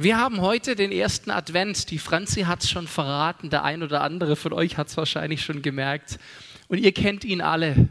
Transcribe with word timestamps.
Wir 0.00 0.16
haben 0.16 0.40
heute 0.42 0.76
den 0.76 0.92
ersten 0.92 1.28
Advent. 1.32 1.90
Die 1.90 1.98
Franzi 1.98 2.42
hat 2.42 2.62
es 2.62 2.70
schon 2.70 2.86
verraten, 2.86 3.50
der 3.50 3.64
ein 3.64 3.82
oder 3.82 4.02
andere 4.02 4.36
von 4.36 4.52
euch 4.52 4.76
hat 4.76 4.86
es 4.86 4.96
wahrscheinlich 4.96 5.44
schon 5.44 5.60
gemerkt. 5.60 6.20
Und 6.68 6.78
ihr 6.78 6.92
kennt 6.92 7.24
ihn 7.24 7.40
alle, 7.40 7.88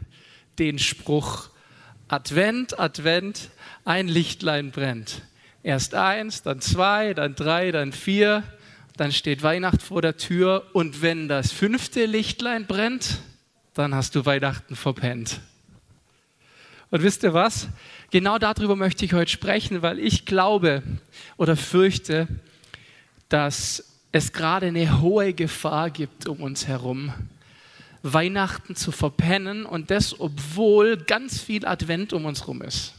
den 0.58 0.78
Spruch, 0.78 1.50
Advent, 2.08 2.80
Advent, 2.80 3.50
ein 3.84 4.08
Lichtlein 4.08 4.70
brennt. 4.70 5.20
Erst 5.62 5.94
eins, 5.94 6.42
dann 6.42 6.62
zwei, 6.62 7.12
dann 7.12 7.34
drei, 7.34 7.72
dann 7.72 7.92
vier, 7.92 8.42
dann 8.96 9.12
steht 9.12 9.42
Weihnacht 9.42 9.82
vor 9.82 10.00
der 10.00 10.16
Tür 10.16 10.64
und 10.72 11.02
wenn 11.02 11.28
das 11.28 11.52
fünfte 11.52 12.06
Lichtlein 12.06 12.66
brennt, 12.66 13.18
dann 13.74 13.94
hast 13.94 14.14
du 14.14 14.24
Weihnachten 14.24 14.76
verpennt. 14.76 15.42
Und 16.90 17.02
wisst 17.02 17.22
ihr 17.22 17.34
was? 17.34 17.68
Genau 18.10 18.38
darüber 18.38 18.74
möchte 18.74 19.04
ich 19.04 19.12
heute 19.12 19.30
sprechen, 19.30 19.82
weil 19.82 19.98
ich 19.98 20.24
glaube 20.24 20.82
oder 21.36 21.56
fürchte, 21.56 22.26
dass 23.28 23.84
es 24.12 24.32
gerade 24.32 24.68
eine 24.68 25.02
hohe 25.02 25.34
Gefahr 25.34 25.90
gibt 25.90 26.26
um 26.26 26.40
uns 26.40 26.66
herum, 26.66 27.12
Weihnachten 28.02 28.76
zu 28.76 28.92
verpennen 28.92 29.66
und 29.66 29.90
das, 29.90 30.18
obwohl 30.20 30.96
ganz 30.96 31.38
viel 31.38 31.66
Advent 31.66 32.14
um 32.14 32.24
uns 32.24 32.40
herum 32.40 32.62
ist. 32.62 32.94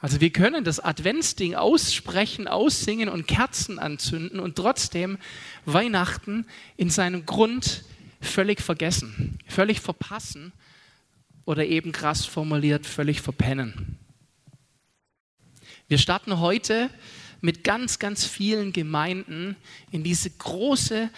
Also 0.00 0.20
wir 0.20 0.30
können 0.30 0.64
das 0.64 0.80
Adventsding 0.80 1.54
aussprechen, 1.54 2.48
aussingen 2.48 3.08
und 3.08 3.28
Kerzen 3.28 3.78
anzünden 3.78 4.40
und 4.40 4.56
trotzdem 4.56 5.18
Weihnachten 5.66 6.46
in 6.76 6.90
seinem 6.90 7.26
Grund 7.26 7.84
völlig 8.20 8.60
vergessen, 8.60 9.38
völlig 9.46 9.80
verpassen 9.80 10.52
oder 11.44 11.64
eben 11.64 11.92
krass 11.92 12.24
formuliert 12.24 12.86
völlig 12.86 13.20
verpennen. 13.20 13.95
Wir 15.88 15.98
starten 15.98 16.40
heute 16.40 16.90
mit 17.40 17.62
ganz, 17.62 18.00
ganz 18.00 18.24
vielen 18.24 18.72
Gemeinden 18.72 19.54
in 19.92 20.02
diese 20.02 20.28
große 20.30 21.08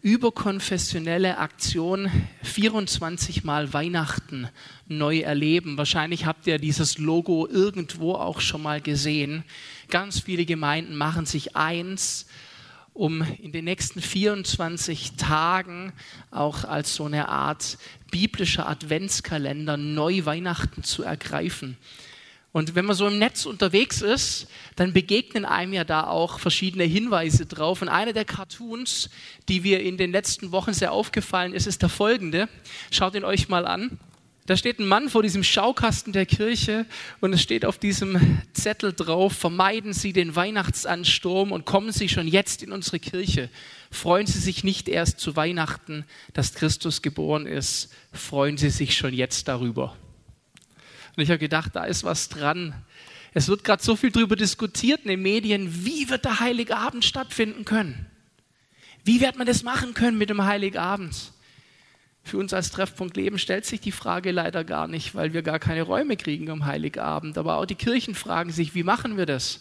überkonfessionelle 0.00 1.38
Aktion 1.38 2.08
24 2.44 3.42
Mal 3.42 3.72
Weihnachten 3.72 4.48
neu 4.86 5.18
erleben. 5.18 5.76
Wahrscheinlich 5.76 6.24
habt 6.24 6.46
ihr 6.46 6.60
dieses 6.60 6.98
Logo 6.98 7.48
irgendwo 7.48 8.12
auch 8.12 8.40
schon 8.40 8.62
mal 8.62 8.80
gesehen. 8.80 9.42
Ganz 9.88 10.20
viele 10.20 10.44
Gemeinden 10.44 10.94
machen 10.94 11.26
sich 11.26 11.56
eins, 11.56 12.26
um 12.92 13.22
in 13.42 13.50
den 13.50 13.64
nächsten 13.64 14.00
24 14.00 15.16
Tagen 15.16 15.92
auch 16.30 16.62
als 16.62 16.94
so 16.94 17.06
eine 17.06 17.28
Art 17.28 17.76
biblischer 18.12 18.68
Adventskalender 18.68 19.76
neu 19.76 20.24
Weihnachten 20.26 20.84
zu 20.84 21.02
ergreifen. 21.02 21.76
Und 22.52 22.74
wenn 22.74 22.84
man 22.84 22.94
so 22.94 23.06
im 23.06 23.18
Netz 23.18 23.46
unterwegs 23.46 24.02
ist, 24.02 24.46
dann 24.76 24.92
begegnen 24.92 25.46
einem 25.46 25.72
ja 25.72 25.84
da 25.84 26.06
auch 26.06 26.38
verschiedene 26.38 26.84
Hinweise 26.84 27.46
drauf. 27.46 27.80
Und 27.80 27.88
einer 27.88 28.12
der 28.12 28.26
Cartoons, 28.26 29.08
die 29.48 29.64
wir 29.64 29.80
in 29.80 29.96
den 29.96 30.12
letzten 30.12 30.52
Wochen 30.52 30.74
sehr 30.74 30.92
aufgefallen 30.92 31.54
ist, 31.54 31.66
ist 31.66 31.80
der 31.80 31.88
folgende. 31.88 32.48
Schaut 32.90 33.14
ihn 33.14 33.24
euch 33.24 33.48
mal 33.48 33.66
an. 33.66 33.98
Da 34.46 34.56
steht 34.56 34.80
ein 34.80 34.88
Mann 34.88 35.08
vor 35.08 35.22
diesem 35.22 35.44
Schaukasten 35.44 36.12
der 36.12 36.26
Kirche 36.26 36.84
und 37.20 37.32
es 37.32 37.40
steht 37.40 37.64
auf 37.64 37.78
diesem 37.78 38.42
Zettel 38.52 38.92
drauf, 38.92 39.34
vermeiden 39.34 39.92
Sie 39.92 40.12
den 40.12 40.34
Weihnachtsansturm 40.34 41.52
und 41.52 41.64
kommen 41.64 41.92
Sie 41.92 42.08
schon 42.08 42.26
jetzt 42.26 42.64
in 42.64 42.72
unsere 42.72 42.98
Kirche. 42.98 43.48
Freuen 43.92 44.26
Sie 44.26 44.40
sich 44.40 44.64
nicht 44.64 44.88
erst 44.88 45.20
zu 45.20 45.36
Weihnachten, 45.36 46.04
dass 46.32 46.54
Christus 46.54 47.02
geboren 47.02 47.46
ist, 47.46 47.92
freuen 48.12 48.58
Sie 48.58 48.70
sich 48.70 48.96
schon 48.96 49.14
jetzt 49.14 49.46
darüber. 49.46 49.96
Und 51.16 51.22
ich 51.22 51.28
habe 51.28 51.38
gedacht, 51.38 51.74
da 51.74 51.84
ist 51.84 52.04
was 52.04 52.28
dran. 52.28 52.74
Es 53.34 53.48
wird 53.48 53.64
gerade 53.64 53.82
so 53.82 53.96
viel 53.96 54.10
darüber 54.10 54.36
diskutiert 54.36 55.02
in 55.02 55.08
den 55.08 55.22
Medien, 55.22 55.84
wie 55.84 56.08
wird 56.10 56.24
der 56.24 56.40
Heilige 56.40 56.76
Abend 56.76 57.04
stattfinden 57.04 57.64
können? 57.64 58.06
Wie 59.04 59.20
wird 59.20 59.36
man 59.36 59.46
das 59.46 59.62
machen 59.62 59.94
können 59.94 60.18
mit 60.18 60.30
dem 60.30 60.44
Heiligen 60.44 60.78
Abend? 60.78 61.32
Für 62.24 62.38
uns 62.38 62.52
als 62.52 62.70
Treffpunkt 62.70 63.16
Leben 63.16 63.38
stellt 63.38 63.66
sich 63.66 63.80
die 63.80 63.90
Frage 63.90 64.30
leider 64.30 64.62
gar 64.62 64.86
nicht, 64.86 65.14
weil 65.14 65.32
wir 65.32 65.42
gar 65.42 65.58
keine 65.58 65.82
Räume 65.82 66.16
kriegen 66.16 66.50
am 66.50 66.66
Heiligabend. 66.66 67.36
Aber 67.36 67.56
auch 67.56 67.66
die 67.66 67.74
Kirchen 67.74 68.14
fragen 68.14 68.52
sich, 68.52 68.74
wie 68.74 68.84
machen 68.84 69.16
wir 69.16 69.26
das? 69.26 69.60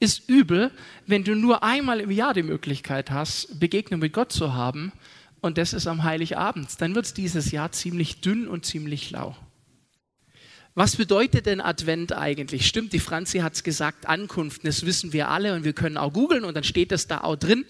Ist 0.00 0.28
übel, 0.28 0.70
wenn 1.06 1.24
du 1.24 1.34
nur 1.34 1.64
einmal 1.64 1.98
im 1.98 2.12
Jahr 2.12 2.34
die 2.34 2.44
Möglichkeit 2.44 3.10
hast, 3.10 3.58
Begegnung 3.58 3.98
mit 3.98 4.12
Gott 4.12 4.32
zu 4.32 4.54
haben 4.54 4.92
und 5.40 5.58
das 5.58 5.72
ist 5.72 5.88
am 5.88 6.04
Heiligabend. 6.04 6.80
Dann 6.80 6.94
wird 6.94 7.06
es 7.06 7.14
dieses 7.14 7.50
Jahr 7.50 7.72
ziemlich 7.72 8.20
dünn 8.20 8.46
und 8.46 8.64
ziemlich 8.64 9.10
lau. 9.10 9.36
Was 10.78 10.94
bedeutet 10.94 11.46
denn 11.46 11.60
Advent 11.60 12.12
eigentlich? 12.12 12.64
Stimmt, 12.64 12.92
die 12.92 13.00
Franzi 13.00 13.40
hat 13.40 13.54
es 13.54 13.64
gesagt, 13.64 14.06
Ankunft, 14.06 14.64
das 14.64 14.86
wissen 14.86 15.12
wir 15.12 15.28
alle 15.28 15.56
und 15.56 15.64
wir 15.64 15.72
können 15.72 15.96
auch 15.96 16.12
googeln 16.12 16.44
und 16.44 16.54
dann 16.54 16.62
steht 16.62 16.92
das 16.92 17.08
da 17.08 17.22
auch 17.22 17.34
drin. 17.34 17.64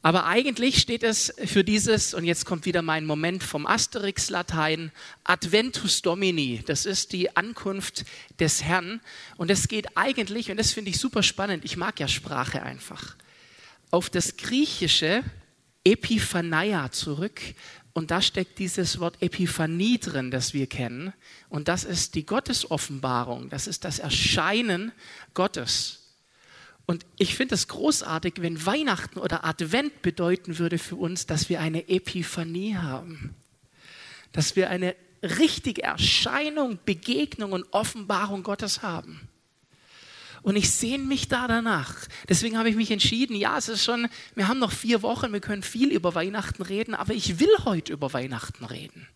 Aber 0.00 0.24
eigentlich 0.24 0.78
steht 0.78 1.02
es 1.02 1.34
für 1.44 1.62
dieses, 1.62 2.14
und 2.14 2.24
jetzt 2.24 2.46
kommt 2.46 2.64
wieder 2.64 2.80
mein 2.80 3.04
Moment 3.04 3.44
vom 3.44 3.66
Asterix-Latein, 3.66 4.92
Adventus 5.24 6.00
Domini. 6.00 6.62
Das 6.64 6.86
ist 6.86 7.12
die 7.12 7.36
Ankunft 7.36 8.06
des 8.40 8.62
Herrn. 8.62 9.02
Und 9.36 9.50
es 9.50 9.68
geht 9.68 9.98
eigentlich, 9.98 10.50
und 10.50 10.56
das 10.56 10.72
finde 10.72 10.92
ich 10.92 10.98
super 10.98 11.22
spannend, 11.22 11.66
ich 11.66 11.76
mag 11.76 12.00
ja 12.00 12.08
Sprache 12.08 12.62
einfach, 12.62 13.14
auf 13.90 14.08
das 14.08 14.38
griechische 14.38 15.22
Epiphania 15.84 16.90
zurück, 16.92 17.42
und 17.96 18.10
da 18.10 18.20
steckt 18.20 18.58
dieses 18.58 19.00
Wort 19.00 19.22
Epiphanie 19.22 19.96
drin, 19.96 20.30
das 20.30 20.52
wir 20.52 20.66
kennen. 20.66 21.14
Und 21.48 21.68
das 21.68 21.82
ist 21.82 22.14
die 22.14 22.26
Gottesoffenbarung. 22.26 23.48
Das 23.48 23.66
ist 23.66 23.86
das 23.86 24.00
Erscheinen 24.00 24.92
Gottes. 25.32 26.12
Und 26.84 27.06
ich 27.16 27.34
finde 27.36 27.54
es 27.54 27.68
großartig, 27.68 28.34
wenn 28.40 28.66
Weihnachten 28.66 29.18
oder 29.18 29.46
Advent 29.46 30.02
bedeuten 30.02 30.58
würde 30.58 30.76
für 30.76 30.96
uns, 30.96 31.24
dass 31.24 31.48
wir 31.48 31.58
eine 31.60 31.88
Epiphanie 31.88 32.76
haben. 32.76 33.34
Dass 34.32 34.56
wir 34.56 34.68
eine 34.68 34.94
richtige 35.22 35.82
Erscheinung, 35.82 36.78
Begegnung 36.84 37.52
und 37.52 37.64
Offenbarung 37.72 38.42
Gottes 38.42 38.82
haben. 38.82 39.26
Und 40.46 40.54
ich 40.54 40.70
sehne 40.70 41.02
mich 41.02 41.26
da 41.26 41.48
danach. 41.48 41.92
Deswegen 42.28 42.56
habe 42.56 42.70
ich 42.70 42.76
mich 42.76 42.92
entschieden, 42.92 43.34
ja, 43.34 43.58
es 43.58 43.68
ist 43.68 43.82
schon, 43.82 44.08
wir 44.36 44.46
haben 44.46 44.60
noch 44.60 44.70
vier 44.70 45.02
Wochen, 45.02 45.32
wir 45.32 45.40
können 45.40 45.64
viel 45.64 45.90
über 45.90 46.14
Weihnachten 46.14 46.62
reden, 46.62 46.94
aber 46.94 47.14
ich 47.14 47.40
will 47.40 47.50
heute 47.64 47.92
über 47.92 48.12
Weihnachten 48.12 48.64
reden. 48.64 49.08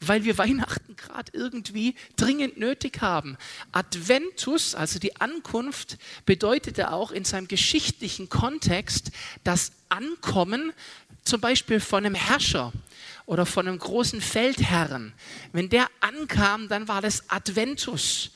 Weil 0.00 0.24
wir 0.24 0.36
Weihnachten 0.36 0.96
gerade 0.96 1.32
irgendwie 1.32 1.94
dringend 2.16 2.58
nötig 2.58 3.00
haben. 3.00 3.38
Adventus, 3.72 4.74
also 4.74 4.98
die 4.98 5.16
Ankunft, 5.18 5.96
bedeutete 6.26 6.92
auch 6.92 7.10
in 7.10 7.24
seinem 7.24 7.48
geschichtlichen 7.48 8.28
Kontext 8.28 9.12
das 9.44 9.72
Ankommen 9.88 10.74
zum 11.24 11.40
Beispiel 11.40 11.80
von 11.80 12.04
einem 12.04 12.14
Herrscher 12.14 12.70
oder 13.24 13.46
von 13.46 13.66
einem 13.66 13.78
großen 13.78 14.20
Feldherrn. 14.20 15.14
Wenn 15.52 15.70
der 15.70 15.86
ankam, 16.00 16.68
dann 16.68 16.86
war 16.86 17.00
das 17.00 17.30
Adventus. 17.30 18.30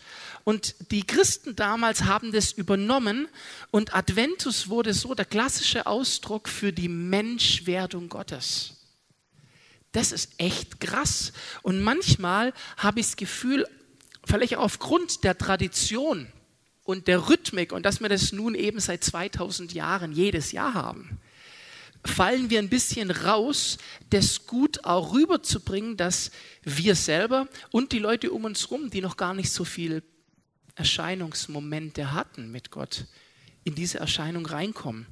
Und 0.49 0.93
die 0.93 1.07
Christen 1.07 1.57
damals 1.57 2.05
haben 2.05 2.33
das 2.33 2.53
übernommen 2.53 3.29
und 3.71 3.95
Adventus 3.95 4.71
wurde 4.71 4.95
so 4.95 5.15
der 5.15 5.27
klassische 5.27 5.87
Ausdruck 5.87 6.49
für 6.49 6.73
die 6.73 6.89
Menschwerdung 6.89 8.09
Gottes. 8.09 8.73
Das 9.93 10.11
ist 10.11 10.31
echt 10.39 10.81
krass. 10.81 11.35
Und 11.61 11.83
manchmal 11.83 12.55
habe 12.79 13.01
ich 13.01 13.09
das 13.09 13.17
Gefühl, 13.17 13.67
vielleicht 14.25 14.57
aufgrund 14.57 15.23
der 15.23 15.37
Tradition 15.37 16.29
und 16.83 17.09
der 17.09 17.29
Rhythmik 17.29 17.71
und 17.71 17.85
dass 17.85 18.01
wir 18.01 18.09
das 18.09 18.33
nun 18.33 18.55
eben 18.55 18.81
seit 18.81 19.05
2000 19.05 19.75
Jahren 19.75 20.13
jedes 20.13 20.53
Jahr 20.53 20.73
haben, 20.73 21.21
fallen 22.07 22.49
wir 22.49 22.59
ein 22.59 22.71
bisschen 22.71 23.11
raus, 23.11 23.77
das 24.09 24.47
gut 24.47 24.87
auch 24.87 25.13
rüberzubringen, 25.13 25.99
dass 25.99 26.31
wir 26.63 26.95
selber 26.95 27.49
und 27.71 27.93
die 27.93 27.99
Leute 27.99 28.33
um 28.33 28.47
uns 28.47 28.63
herum, 28.63 28.89
die 28.89 29.03
noch 29.03 29.19
gar 29.19 29.35
nicht 29.35 29.53
so 29.53 29.67
viel 29.67 30.03
Erscheinungsmomente 30.79 32.13
hatten 32.13 32.51
mit 32.51 32.71
Gott, 32.71 33.05
in 33.65 33.75
diese 33.75 33.99
Erscheinung 33.99 34.47
reinkommen. 34.47 35.07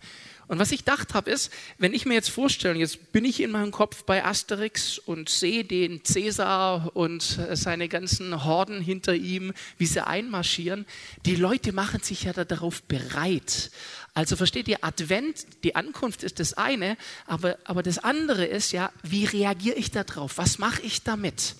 Und 0.48 0.60
was 0.60 0.70
ich 0.70 0.80
gedacht 0.80 1.14
habe, 1.14 1.28
ist, 1.28 1.52
wenn 1.78 1.92
ich 1.92 2.06
mir 2.06 2.14
jetzt 2.14 2.30
vorstelle, 2.30 2.78
jetzt 2.78 3.10
bin 3.10 3.24
ich 3.24 3.40
in 3.40 3.50
meinem 3.50 3.72
Kopf 3.72 4.04
bei 4.04 4.24
Asterix 4.24 4.98
und 4.98 5.28
sehe 5.28 5.64
den 5.64 6.04
Cäsar 6.04 6.94
und 6.94 7.40
seine 7.54 7.88
ganzen 7.88 8.44
Horden 8.44 8.80
hinter 8.80 9.14
ihm, 9.14 9.52
wie 9.76 9.86
sie 9.86 10.06
einmarschieren, 10.06 10.86
die 11.24 11.34
Leute 11.34 11.72
machen 11.72 12.00
sich 12.00 12.22
ja 12.22 12.32
darauf 12.32 12.84
bereit. 12.84 13.72
Also 14.14 14.36
versteht 14.36 14.68
ihr, 14.68 14.78
Advent, 14.82 15.46
die 15.64 15.74
Ankunft 15.74 16.22
ist 16.22 16.38
das 16.38 16.54
eine, 16.54 16.96
aber, 17.26 17.58
aber 17.64 17.82
das 17.82 17.98
andere 17.98 18.46
ist 18.46 18.72
ja, 18.72 18.92
wie 19.02 19.24
reagiere 19.24 19.76
ich 19.76 19.90
darauf? 19.90 20.38
Was 20.38 20.58
mache 20.58 20.80
ich 20.82 21.02
damit? 21.02 21.56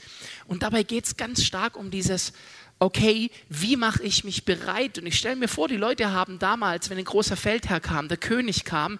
Und 0.47 0.63
dabei 0.63 0.85
geht 0.85 1.07
es 1.07 1.17
ganz 1.17 1.43
stark 1.43 1.77
um 1.77 1.91
dieses 1.91 2.33
okay, 2.79 3.31
wie 3.49 3.77
mache 3.77 4.03
ich 4.03 4.25
mich 4.25 4.45
bereit? 4.45 4.99
Und 4.99 5.07
ich 5.07 5.19
stelle 5.19 5.37
mir 5.37 5.49
vor, 5.49 5.69
die 5.69 5.77
Leute 5.77 6.13
haben 6.13 6.39
damals, 6.39 6.91
wenn 6.91 6.99
ein 6.99 7.05
großer 7.05 7.37
Feldherr 7.37 7.81
kam, 7.81 8.09
der 8.09 8.19
König 8.19 8.65
kam, 8.65 8.99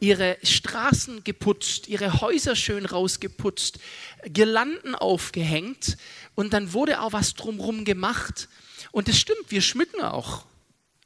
ihre 0.00 0.36
Straßen 0.42 1.24
geputzt, 1.24 1.88
ihre 1.88 2.20
Häuser 2.20 2.54
schön 2.54 2.86
rausgeputzt, 2.86 3.80
Girlanden 4.24 4.94
aufgehängt 4.94 5.96
und 6.34 6.52
dann 6.52 6.72
wurde 6.72 7.00
auch 7.00 7.12
was 7.12 7.34
drumherum 7.34 7.84
gemacht. 7.84 8.48
Und 8.92 9.08
es 9.08 9.18
stimmt, 9.18 9.50
wir 9.50 9.60
schmücken 9.60 10.02
auch 10.02 10.44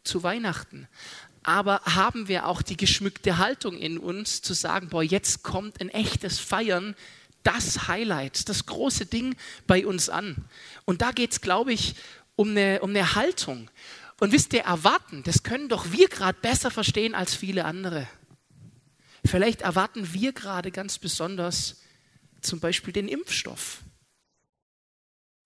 zu 0.05 0.23
Weihnachten. 0.23 0.89
aber 1.45 1.81
haben 1.85 2.29
wir 2.29 2.47
auch 2.47 2.63
die 2.63 2.77
geschmückte 2.77 3.39
Haltung 3.39 3.77
in 3.77 3.99
uns, 3.99 4.43
zu 4.43 4.55
sagen, 4.55 4.89
boah, 4.91 5.03
jetzt 5.03 5.43
kommt 5.43 5.81
ein 5.81 5.89
echtes 5.89 6.39
Feiern, 6.39 6.95
das 7.43 7.89
Highlight, 7.89 8.49
das 8.49 8.67
große 8.67 9.07
Ding 9.07 9.37
bei 9.67 9.87
uns 9.87 10.09
an. 10.09 10.45
Und 10.85 11.03
da 11.03 11.13
geht 11.13 11.33
es, 11.33 11.41
glaube 11.41 11.73
ich, 11.73 11.95
um 12.37 12.51
eine, 12.51 12.81
um 12.81 12.91
eine 12.91 13.15
Haltung. 13.15 13.71
Und 14.21 14.33
wisst 14.33 14.53
ihr, 14.53 14.61
erwarten, 14.63 15.23
das 15.25 15.43
können 15.43 15.69
doch 15.69 15.91
wir 15.93 16.09
gerade 16.09 16.39
besser 16.41 16.71
verstehen 16.71 17.15
als 17.15 17.35
viele 17.35 17.65
andere. 17.65 18.07
Vielleicht 19.25 19.63
erwarten 19.63 20.13
wir 20.13 20.33
gerade 20.33 20.71
ganz 20.71 20.99
besonders 20.99 21.81
zum 22.41 22.61
Beispiel 22.61 22.93
den 22.93 23.09
Impfstoff, 23.09 23.83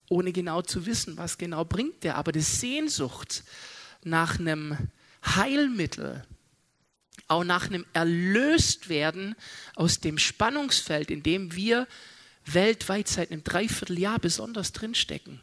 ohne 0.09 0.31
genau 0.31 0.61
zu 0.61 0.85
wissen, 0.85 1.17
was 1.17 1.37
genau 1.37 1.65
bringt 1.65 2.03
der. 2.03 2.17
Aber 2.17 2.31
die 2.31 2.41
Sehnsucht 2.41 3.43
nach 4.03 4.39
einem 4.39 4.89
Heilmittel, 5.25 6.23
auch 7.27 7.43
nach 7.43 7.67
einem 7.67 7.85
Erlöstwerden 7.93 9.35
aus 9.75 9.99
dem 9.99 10.17
Spannungsfeld, 10.17 11.11
in 11.11 11.23
dem 11.23 11.55
wir 11.55 11.87
weltweit 12.45 13.07
seit 13.07 13.31
einem 13.31 13.43
Dreivierteljahr 13.43 14.19
besonders 14.19 14.71
drinstecken. 14.71 15.41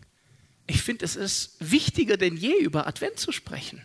Ich 0.67 0.83
finde, 0.83 1.05
es 1.05 1.17
ist 1.17 1.57
wichtiger 1.61 2.17
denn 2.17 2.37
je, 2.37 2.55
über 2.55 2.87
Advent 2.87 3.19
zu 3.19 3.33
sprechen. 3.33 3.83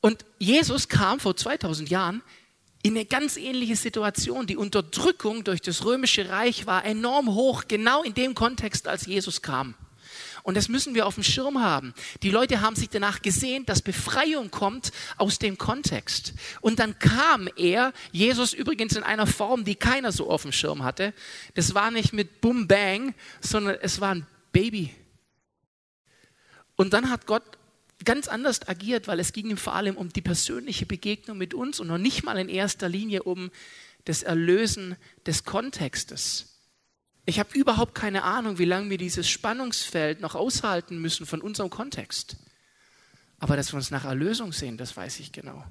Und 0.00 0.24
Jesus 0.38 0.88
kam 0.88 1.18
vor 1.18 1.36
2000 1.36 1.88
Jahren 1.88 2.22
in 2.82 2.94
eine 2.94 3.04
ganz 3.04 3.36
ähnliche 3.36 3.76
Situation. 3.76 4.46
Die 4.46 4.56
Unterdrückung 4.56 5.42
durch 5.42 5.60
das 5.60 5.84
römische 5.84 6.28
Reich 6.28 6.66
war 6.66 6.84
enorm 6.84 7.34
hoch, 7.34 7.64
genau 7.66 8.02
in 8.02 8.14
dem 8.14 8.34
Kontext, 8.34 8.86
als 8.86 9.06
Jesus 9.06 9.42
kam. 9.42 9.74
Und 10.48 10.56
das 10.56 10.70
müssen 10.70 10.94
wir 10.94 11.06
auf 11.06 11.16
dem 11.16 11.24
Schirm 11.24 11.60
haben. 11.60 11.92
Die 12.22 12.30
Leute 12.30 12.62
haben 12.62 12.74
sich 12.74 12.88
danach 12.88 13.20
gesehen, 13.20 13.66
dass 13.66 13.82
Befreiung 13.82 14.50
kommt 14.50 14.92
aus 15.18 15.38
dem 15.38 15.58
Kontext. 15.58 16.32
Und 16.62 16.78
dann 16.78 16.98
kam 16.98 17.50
er, 17.56 17.92
Jesus 18.12 18.54
übrigens 18.54 18.96
in 18.96 19.02
einer 19.02 19.26
Form, 19.26 19.66
die 19.66 19.74
keiner 19.74 20.10
so 20.10 20.30
auf 20.30 20.40
dem 20.40 20.52
Schirm 20.52 20.84
hatte. 20.84 21.12
Das 21.52 21.74
war 21.74 21.90
nicht 21.90 22.14
mit 22.14 22.40
Bum 22.40 22.66
Bang, 22.66 23.14
sondern 23.42 23.76
es 23.82 24.00
war 24.00 24.14
ein 24.14 24.26
Baby. 24.50 24.94
Und 26.76 26.94
dann 26.94 27.10
hat 27.10 27.26
Gott 27.26 27.44
ganz 28.06 28.26
anders 28.26 28.66
agiert, 28.66 29.06
weil 29.06 29.20
es 29.20 29.34
ging 29.34 29.50
ihm 29.50 29.58
vor 29.58 29.74
allem 29.74 29.98
um 29.98 30.08
die 30.08 30.22
persönliche 30.22 30.86
Begegnung 30.86 31.36
mit 31.36 31.52
uns 31.52 31.78
und 31.78 31.88
noch 31.88 31.98
nicht 31.98 32.24
mal 32.24 32.38
in 32.38 32.48
erster 32.48 32.88
Linie 32.88 33.24
um 33.24 33.50
das 34.06 34.22
Erlösen 34.22 34.96
des 35.26 35.44
Kontextes. 35.44 36.57
Ich 37.28 37.38
habe 37.38 37.52
überhaupt 37.52 37.94
keine 37.94 38.22
Ahnung, 38.22 38.56
wie 38.56 38.64
lange 38.64 38.88
wir 38.88 38.96
dieses 38.96 39.28
Spannungsfeld 39.28 40.22
noch 40.22 40.34
aushalten 40.34 40.96
müssen 40.96 41.26
von 41.26 41.42
unserem 41.42 41.68
Kontext. 41.68 42.38
Aber 43.38 43.54
dass 43.54 43.70
wir 43.70 43.76
uns 43.76 43.90
nach 43.90 44.06
Erlösung 44.06 44.50
sehen, 44.52 44.78
das 44.78 44.96
weiß 44.96 45.20
ich 45.20 45.30
genau. 45.30 45.62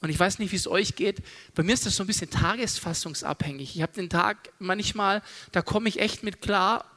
Und 0.00 0.08
ich 0.08 0.18
weiß 0.18 0.38
nicht, 0.38 0.50
wie 0.50 0.56
es 0.56 0.66
euch 0.66 0.96
geht. 0.96 1.22
Bei 1.54 1.62
mir 1.62 1.74
ist 1.74 1.84
das 1.84 1.94
so 1.94 2.04
ein 2.04 2.06
bisschen 2.06 2.30
tagesfassungsabhängig. 2.30 3.76
Ich 3.76 3.82
habe 3.82 3.92
den 3.92 4.08
Tag 4.08 4.50
manchmal, 4.58 5.20
da 5.52 5.60
komme 5.60 5.90
ich 5.90 6.00
echt 6.00 6.22
mit 6.22 6.40
klar. 6.40 6.90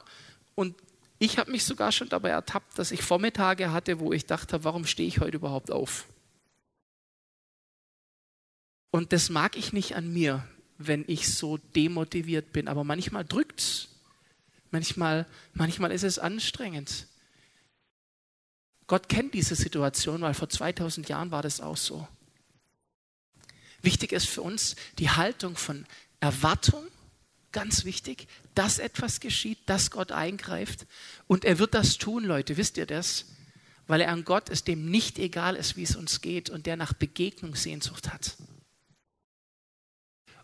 Und 0.54 0.74
ich 1.18 1.36
habe 1.36 1.50
mich 1.50 1.66
sogar 1.66 1.92
schon 1.92 2.08
dabei 2.08 2.30
ertappt, 2.30 2.78
dass 2.78 2.92
ich 2.92 3.02
Vormittage 3.02 3.72
hatte, 3.72 4.00
wo 4.00 4.14
ich 4.14 4.24
dachte, 4.24 4.64
warum 4.64 4.86
stehe 4.86 5.06
ich 5.06 5.20
heute 5.20 5.36
überhaupt 5.36 5.70
auf? 5.70 6.06
Und 8.90 9.12
das 9.12 9.28
mag 9.28 9.58
ich 9.58 9.74
nicht 9.74 9.96
an 9.96 10.10
mir 10.10 10.48
wenn 10.86 11.04
ich 11.06 11.32
so 11.34 11.58
demotiviert 11.58 12.52
bin. 12.52 12.68
Aber 12.68 12.84
manchmal 12.84 13.24
drückt 13.24 13.60
es. 13.60 13.88
Manchmal, 14.70 15.26
manchmal 15.52 15.92
ist 15.92 16.02
es 16.02 16.18
anstrengend. 16.18 17.06
Gott 18.86 19.08
kennt 19.08 19.34
diese 19.34 19.54
Situation, 19.54 20.22
weil 20.22 20.34
vor 20.34 20.48
2000 20.48 21.08
Jahren 21.08 21.30
war 21.30 21.42
das 21.42 21.60
auch 21.60 21.76
so. 21.76 22.06
Wichtig 23.82 24.12
ist 24.12 24.28
für 24.28 24.42
uns 24.42 24.76
die 24.98 25.10
Haltung 25.10 25.56
von 25.56 25.86
Erwartung, 26.20 26.86
ganz 27.50 27.84
wichtig, 27.84 28.28
dass 28.54 28.78
etwas 28.78 29.20
geschieht, 29.20 29.58
dass 29.66 29.90
Gott 29.90 30.12
eingreift. 30.12 30.86
Und 31.26 31.44
er 31.44 31.58
wird 31.58 31.74
das 31.74 31.98
tun, 31.98 32.24
Leute, 32.24 32.56
wisst 32.56 32.76
ihr 32.76 32.86
das? 32.86 33.26
Weil 33.86 34.00
er 34.00 34.12
ein 34.12 34.24
Gott 34.24 34.48
ist, 34.48 34.68
dem 34.68 34.90
nicht 34.90 35.18
egal 35.18 35.56
ist, 35.56 35.76
wie 35.76 35.82
es 35.82 35.96
uns 35.96 36.20
geht 36.20 36.48
und 36.48 36.66
der 36.66 36.76
nach 36.76 36.92
Begegnung 36.92 37.54
Sehnsucht 37.54 38.12
hat. 38.12 38.36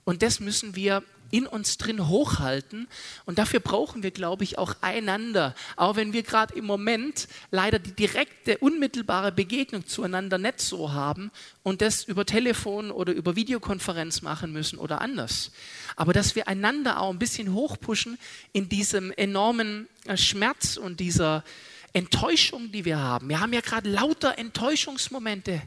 Und 0.09 0.23
das 0.23 0.41
müssen 0.41 0.75
wir 0.75 1.03
in 1.31 1.47
uns 1.47 1.77
drin 1.77 2.09
hochhalten. 2.09 2.89
Und 3.27 3.39
dafür 3.39 3.61
brauchen 3.61 4.03
wir, 4.03 4.11
glaube 4.11 4.43
ich, 4.43 4.57
auch 4.57 4.75
einander. 4.81 5.55
Auch 5.77 5.97
wenn 5.97 6.15
wir 6.15 6.23
gerade 6.23 6.55
im 6.55 6.65
Moment 6.65 7.29
leider 7.51 7.79
die 7.79 7.93
direkte, 7.93 8.57
unmittelbare 8.57 9.33
Begegnung 9.33 9.87
zueinander 9.87 10.39
nicht 10.39 10.63
so 10.63 10.95
haben 10.95 11.31
und 11.63 11.83
das 11.83 12.05
über 12.05 12.25
Telefon 12.25 12.91
oder 12.91 13.13
über 13.13 13.37
Videokonferenz 13.37 14.23
machen 14.23 14.51
müssen 14.51 14.79
oder 14.79 15.03
anders. 15.03 15.53
Aber 15.95 16.15
dass 16.15 16.35
wir 16.35 16.49
einander 16.49 17.03
auch 17.03 17.11
ein 17.11 17.19
bisschen 17.19 17.53
hochpushen 17.53 18.17
in 18.55 18.71
diesem 18.71 19.13
enormen 19.13 19.89
äh, 20.07 20.17
Schmerz 20.17 20.79
und 20.79 21.01
dieser 21.01 21.45
Enttäuschung, 21.93 22.73
die 22.73 22.87
wir 22.87 22.99
haben. 22.99 23.29
Wir 23.29 23.41
haben 23.41 23.53
ja 23.53 23.61
gerade 23.61 23.91
lauter 23.91 24.39
Enttäuschungsmomente, 24.39 25.61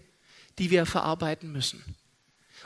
die 0.57 0.71
wir 0.71 0.87
verarbeiten 0.87 1.51
müssen. 1.51 1.83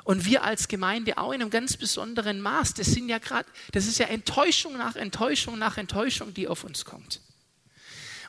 Und 0.06 0.26
wir 0.26 0.44
als 0.44 0.68
Gemeinde 0.68 1.18
auch 1.18 1.32
in 1.32 1.42
einem 1.42 1.50
ganz 1.50 1.78
besonderen 1.78 2.40
Maß. 2.40 2.76
Das 2.76 2.86
sind 2.86 3.10
ja 3.10 3.18
gerade, 3.18 3.50
das 3.72 3.88
ist 3.88 3.98
ja 3.98 4.06
Enttäuschung 4.06 4.78
nach 4.78 4.96
Enttäuschung 4.96 5.58
nach 5.58 5.80
Enttäuschung, 5.80 6.32
die 6.32 6.48
auf 6.48 6.64
uns 6.64 6.86
kommt. 6.86 7.22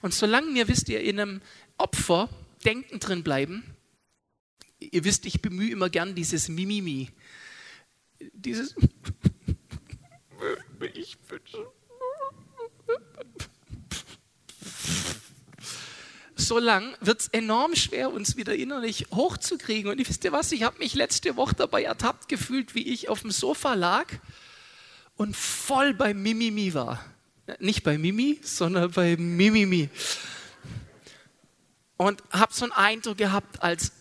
Und 0.01 0.15
solange 0.15 0.55
wir, 0.55 0.69
wisst 0.69 0.89
ihr, 0.89 1.03
in 1.03 1.21
einem 1.21 1.43
Opferdenken 1.77 2.99
drin 2.99 3.23
bleiben, 3.23 3.63
ihr 4.79 5.05
wisst, 5.05 5.27
ich 5.27 5.43
bemühe 5.43 5.71
immer 5.71 5.91
gern 5.91 6.15
dieses 6.15 6.49
Mimimi, 6.49 7.11
dieses 8.33 8.75
ich 10.95 11.19
wünsche 11.29 11.73
so 16.47 16.59
lang 16.59 16.95
wird 17.01 17.21
es 17.21 17.29
enorm 17.29 17.75
schwer, 17.75 18.13
uns 18.13 18.37
wieder 18.37 18.55
innerlich 18.55 19.07
hochzukriegen. 19.13 19.91
Und 19.91 20.09
wisst 20.09 20.25
ihr 20.25 20.33
was, 20.33 20.53
ich 20.53 20.63
habe 20.63 20.79
mich 20.79 20.95
letzte 20.95 21.37
Woche 21.37 21.55
dabei 21.55 21.83
ertappt 21.83 22.29
gefühlt, 22.29 22.75
wie 22.75 22.87
ich 22.93 23.09
auf 23.09 23.23
dem 23.23 23.31
Sofa 23.31 23.75
lag 23.75 24.07
und 25.17 25.37
voll 25.37 25.95
bei 25.95 26.15
Mimimi 26.15 26.75
war. 26.75 27.05
Nicht 27.59 27.85
bei 27.85 27.99
Mimi, 27.99 28.41
sondern 28.43 28.91
bei 28.91 29.17
Mimimi. 29.17 29.89
Und 31.97 32.23
habe 32.31 32.53
so 32.53 32.65
einen 32.65 32.73
Eindruck 32.73 33.19
gehabt, 33.19 33.63
als 33.63 33.93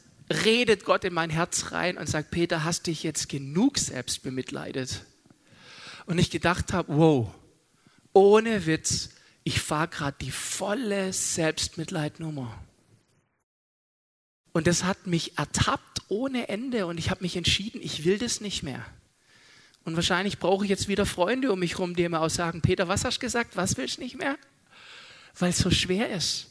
redet 0.44 0.86
Gott 0.86 1.04
in 1.04 1.14
mein 1.14 1.30
Herz 1.30 1.72
rein 1.72 1.98
und 1.98 2.08
sagt, 2.08 2.32
Peter, 2.32 2.64
hast 2.64 2.88
dich 2.88 3.04
jetzt 3.04 3.30
genug 3.30 3.78
selbst 3.78 4.24
bemitleidet? 4.24 5.06
Und 6.06 6.18
ich 6.18 6.32
gedacht 6.32 6.74
habe, 6.74 6.96
wow, 6.98 7.32
ohne 8.14 8.66
Witz, 8.66 9.10
ich 9.46 9.62
fahre 9.62 9.88
gerade 9.88 10.18
die 10.20 10.32
volle 10.32 11.14
Selbstmitleidnummer. 11.14 12.60
Und 14.52 14.66
das 14.68 14.84
hat 14.84 15.06
mich 15.06 15.38
ertappt 15.38 16.02
ohne 16.10 16.50
Ende 16.50 16.88
und 16.88 16.98
ich 16.98 17.12
habe 17.12 17.22
mich 17.22 17.38
entschieden, 17.38 17.80
ich 17.82 18.06
will 18.06 18.18
das 18.18 18.42
nicht 18.42 18.64
mehr. 18.64 18.84
Und 19.84 19.96
wahrscheinlich 19.96 20.40
brauche 20.40 20.66
ich 20.66 20.70
jetzt 20.70 20.88
wieder 20.88 21.06
Freunde 21.06 21.52
um 21.52 21.60
mich 21.60 21.74
herum, 21.74 21.96
die 21.96 22.10
mir 22.10 22.22
auch 22.22 22.30
sagen, 22.30 22.62
Peter, 22.62 22.88
was 22.88 23.06
hast 23.06 23.18
du 23.18 23.20
gesagt, 23.20 23.56
was 23.56 23.78
willst 23.78 23.98
du 23.98 24.02
nicht 24.02 24.18
mehr? 24.18 24.36
Weil 25.38 25.52
es 25.52 25.60
so 25.60 25.70
schwer 25.70 26.10
ist. 26.10 26.48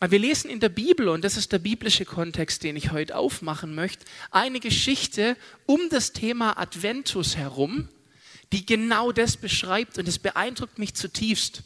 Aber 0.00 0.10
wir 0.10 0.18
lesen 0.18 0.50
in 0.50 0.58
der 0.58 0.68
Bibel, 0.68 1.08
und 1.08 1.22
das 1.22 1.36
ist 1.36 1.52
der 1.52 1.60
biblische 1.60 2.04
Kontext, 2.04 2.64
den 2.64 2.74
ich 2.74 2.90
heute 2.90 3.16
aufmachen 3.16 3.76
möchte, 3.76 4.04
eine 4.32 4.58
Geschichte 4.58 5.36
um 5.66 5.88
das 5.90 6.12
Thema 6.12 6.58
Adventus 6.58 7.36
herum, 7.36 7.88
die 8.52 8.66
genau 8.66 9.12
das 9.12 9.36
beschreibt 9.36 9.98
und 9.98 10.08
es 10.08 10.18
beeindruckt 10.18 10.80
mich 10.80 10.94
zutiefst. 10.94 11.62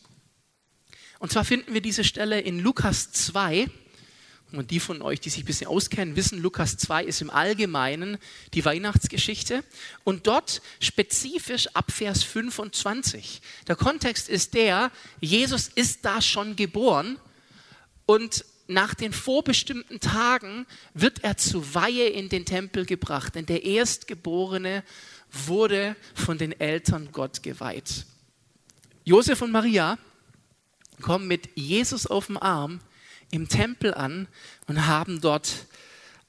Und 1.20 1.30
zwar 1.30 1.44
finden 1.44 1.74
wir 1.74 1.82
diese 1.82 2.02
Stelle 2.02 2.40
in 2.40 2.58
Lukas 2.58 3.12
2. 3.12 3.68
Und 4.52 4.72
die 4.72 4.80
von 4.80 5.00
euch, 5.00 5.20
die 5.20 5.30
sich 5.30 5.44
ein 5.44 5.46
bisschen 5.46 5.68
auskennen, 5.68 6.16
wissen, 6.16 6.40
Lukas 6.40 6.76
2 6.76 7.04
ist 7.04 7.20
im 7.20 7.30
Allgemeinen 7.30 8.18
die 8.54 8.64
Weihnachtsgeschichte. 8.64 9.62
Und 10.02 10.26
dort 10.26 10.60
spezifisch 10.80 11.68
ab 11.74 11.92
Vers 11.92 12.24
25. 12.24 13.42
Der 13.68 13.76
Kontext 13.76 14.28
ist 14.28 14.54
der, 14.54 14.90
Jesus 15.20 15.68
ist 15.68 16.04
da 16.04 16.20
schon 16.20 16.56
geboren 16.56 17.18
und 18.06 18.44
nach 18.66 18.94
den 18.94 19.12
vorbestimmten 19.12 20.00
Tagen 20.00 20.66
wird 20.94 21.22
er 21.22 21.36
zu 21.36 21.74
Weihe 21.74 22.08
in 22.08 22.28
den 22.28 22.44
Tempel 22.44 22.86
gebracht, 22.86 23.34
denn 23.34 23.46
der 23.46 23.64
Erstgeborene 23.64 24.82
wurde 25.30 25.96
von 26.14 26.38
den 26.38 26.58
Eltern 26.58 27.10
Gott 27.12 27.42
geweiht. 27.42 28.06
Josef 29.04 29.42
und 29.42 29.52
Maria 29.52 29.98
kommen 31.00 31.26
mit 31.28 31.48
Jesus 31.54 32.06
auf 32.06 32.26
dem 32.26 32.36
Arm 32.36 32.80
im 33.30 33.48
Tempel 33.48 33.94
an 33.94 34.28
und 34.66 34.86
haben 34.86 35.20
dort 35.20 35.66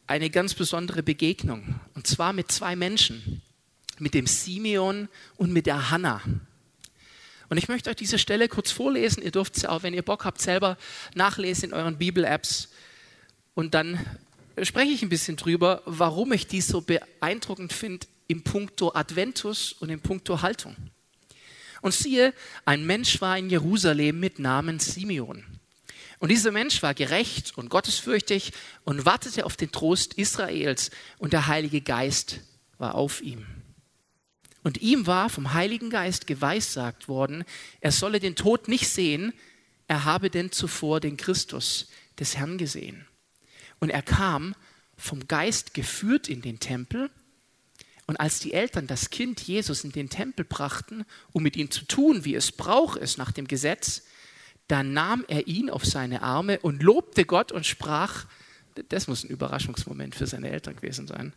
eine 0.08 0.30
ganz 0.30 0.54
besondere 0.54 1.04
Begegnung. 1.04 1.80
Und 1.96 2.08
zwar 2.08 2.34
mit 2.34 2.52
zwei 2.52 2.76
Menschen, 2.76 3.42
mit 4.00 4.14
dem 4.14 4.28
Simeon 4.28 5.08
und 5.38 5.54
mit 5.54 5.66
der 5.66 5.90
Hannah. 5.90 6.22
Und 7.50 7.58
ich 7.58 7.68
möchte 7.68 7.90
euch 7.90 7.96
diese 7.96 8.18
Stelle 8.18 8.48
kurz 8.48 8.72
vorlesen. 8.72 9.24
Ihr 9.24 9.32
dürft 9.32 9.56
sie 9.56 9.70
auch, 9.70 9.84
wenn 9.84 9.94
ihr 9.94 10.04
Bock 10.04 10.24
habt, 10.26 10.40
selber 10.40 10.78
nachlesen 11.16 11.70
in 11.70 11.74
euren 11.74 11.98
Bibel-Apps. 11.98 12.70
Und 13.56 13.74
dann 13.74 14.00
spreche 14.62 14.92
ich 14.92 15.02
ein 15.02 15.10
bisschen 15.10 15.36
drüber, 15.36 15.82
warum 15.86 16.32
ich 16.32 16.48
dies 16.48 16.68
so 16.68 16.82
beeindruckend 16.82 17.74
finde 17.74 18.08
im 18.28 18.44
Punkto 18.44 18.94
Adventus 18.94 19.74
und 19.74 19.90
im 19.90 20.00
Punkto 20.00 20.42
Haltung. 20.42 20.78
Und 21.82 21.94
siehe, 21.94 22.34
ein 22.66 22.86
Mensch 22.86 23.22
war 23.22 23.38
in 23.38 23.50
Jerusalem 23.50 24.20
mit 24.20 24.40
Namen 24.40 24.80
Simeon. 24.80 25.44
Und 26.20 26.30
dieser 26.30 26.52
Mensch 26.52 26.84
war 26.84 26.94
gerecht 26.94 27.58
und 27.58 27.70
gottesfürchtig 27.70 28.54
und 28.84 29.06
wartete 29.06 29.46
auf 29.46 29.58
den 29.58 29.72
Trost 29.72 30.14
Israels 30.14 30.92
und 31.18 31.34
der 31.34 31.48
Heilige 31.48 31.82
Geist 31.82 32.42
war 32.78 32.94
auf 32.94 33.22
ihm. 33.22 33.46
Und 34.64 34.82
ihm 34.82 35.08
war 35.08 35.30
vom 35.30 35.54
Heiligen 35.54 35.90
Geist 35.90 36.28
geweissagt 36.28 37.08
worden, 37.08 37.44
er 37.80 37.92
solle 37.92 38.20
den 38.20 38.36
Tod 38.36 38.68
nicht 38.68 38.88
sehen, 38.88 39.34
er 39.88 40.06
habe 40.06 40.30
denn 40.30 40.52
zuvor 40.52 41.00
den 41.00 41.18
Christus 41.18 41.90
des 42.20 42.38
Herrn 42.38 42.58
gesehen. 42.58 43.08
Und 43.80 43.90
er 43.90 44.04
kam 44.04 44.56
vom 44.96 45.28
Geist 45.28 45.74
geführt 45.74 46.30
in 46.30 46.42
den 46.42 46.60
Tempel. 46.60 47.10
Und 48.12 48.18
als 48.18 48.40
die 48.40 48.52
Eltern 48.52 48.88
das 48.88 49.10
Kind 49.10 49.40
Jesus 49.40 49.86
in 49.86 49.94
den 49.94 50.10
Tempel 50.10 50.44
brachten, 50.44 51.06
um 51.32 51.44
mit 51.44 51.56
ihm 51.56 51.72
zu 51.72 51.86
tun, 51.86 52.26
wie 52.26 52.36
es 52.36 52.52
braucht 52.52 53.00
ist 53.00 53.18
nach 53.18 53.32
dem 53.32 53.48
Gesetz, 53.48 54.04
da 54.68 54.84
nahm 54.84 55.24
er 55.30 55.48
ihn 55.48 55.70
auf 55.70 55.86
seine 55.86 56.22
Arme 56.22 56.60
und 56.60 56.84
lobte 56.84 57.24
Gott 57.24 57.54
und 57.54 57.66
sprach, 57.66 58.26
das 58.90 59.08
muss 59.08 59.24
ein 59.24 59.30
Überraschungsmoment 59.30 60.14
für 60.14 60.28
seine 60.28 60.52
Eltern 60.52 60.76
gewesen 60.76 61.08
sein. 61.08 61.32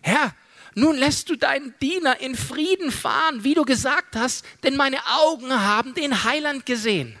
Herr, 0.00 0.32
nun 0.76 0.96
lässt 0.96 1.28
du 1.28 1.34
deinen 1.34 1.74
Diener 1.82 2.20
in 2.20 2.36
Frieden 2.36 2.92
fahren, 2.92 3.42
wie 3.42 3.54
du 3.54 3.64
gesagt 3.64 4.14
hast, 4.14 4.44
denn 4.62 4.76
meine 4.76 5.04
Augen 5.06 5.50
haben 5.50 5.92
den 5.94 6.22
Heiland 6.22 6.66
gesehen. 6.66 7.18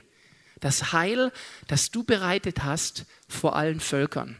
Das 0.60 0.92
Heil, 0.92 1.32
das 1.66 1.90
du 1.90 2.04
bereitet 2.04 2.62
hast 2.62 3.04
vor 3.26 3.56
allen 3.56 3.80
Völkern 3.80 4.36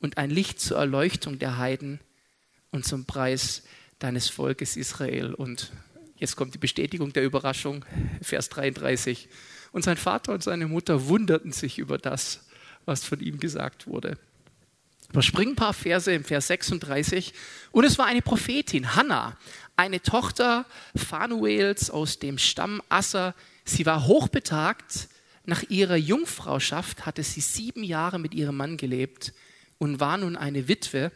und 0.00 0.18
ein 0.18 0.30
Licht 0.30 0.58
zur 0.60 0.78
Erleuchtung 0.78 1.38
der 1.38 1.56
Heiden 1.56 2.00
und 2.70 2.84
zum 2.84 3.04
Preis 3.04 3.62
deines 3.98 4.28
Volkes 4.28 4.76
Israel. 4.76 5.34
Und 5.34 5.72
jetzt 6.16 6.36
kommt 6.36 6.54
die 6.54 6.58
Bestätigung 6.58 7.12
der 7.12 7.24
Überraschung, 7.24 7.84
Vers 8.22 8.48
33. 8.48 9.28
Und 9.72 9.82
sein 9.84 9.96
Vater 9.96 10.32
und 10.32 10.42
seine 10.42 10.66
Mutter 10.66 11.08
wunderten 11.08 11.52
sich 11.52 11.78
über 11.78 11.98
das, 11.98 12.46
was 12.84 13.04
von 13.04 13.20
ihm 13.20 13.38
gesagt 13.38 13.86
wurde. 13.86 14.18
Überspringen 15.10 15.52
ein 15.52 15.56
paar 15.56 15.74
Verse 15.74 16.12
im 16.12 16.24
Vers 16.24 16.48
36. 16.48 17.32
Und 17.72 17.84
es 17.84 17.98
war 17.98 18.06
eine 18.06 18.22
Prophetin, 18.22 18.94
Hannah, 18.94 19.36
eine 19.76 20.02
Tochter 20.02 20.66
Phanuels 20.94 21.90
aus 21.90 22.18
dem 22.18 22.38
Stamm 22.38 22.82
Asser. 22.88 23.34
Sie 23.64 23.86
war 23.86 24.06
hochbetagt. 24.06 25.08
Nach 25.46 25.62
ihrer 25.70 25.96
Jungfrauschaft 25.96 27.06
hatte 27.06 27.22
sie 27.22 27.40
sieben 27.40 27.82
Jahre 27.82 28.18
mit 28.18 28.34
ihrem 28.34 28.56
Mann 28.56 28.76
gelebt 28.76 29.32
und 29.78 29.98
war 29.98 30.18
nun 30.18 30.36
eine 30.36 30.68
Witwe 30.68 31.10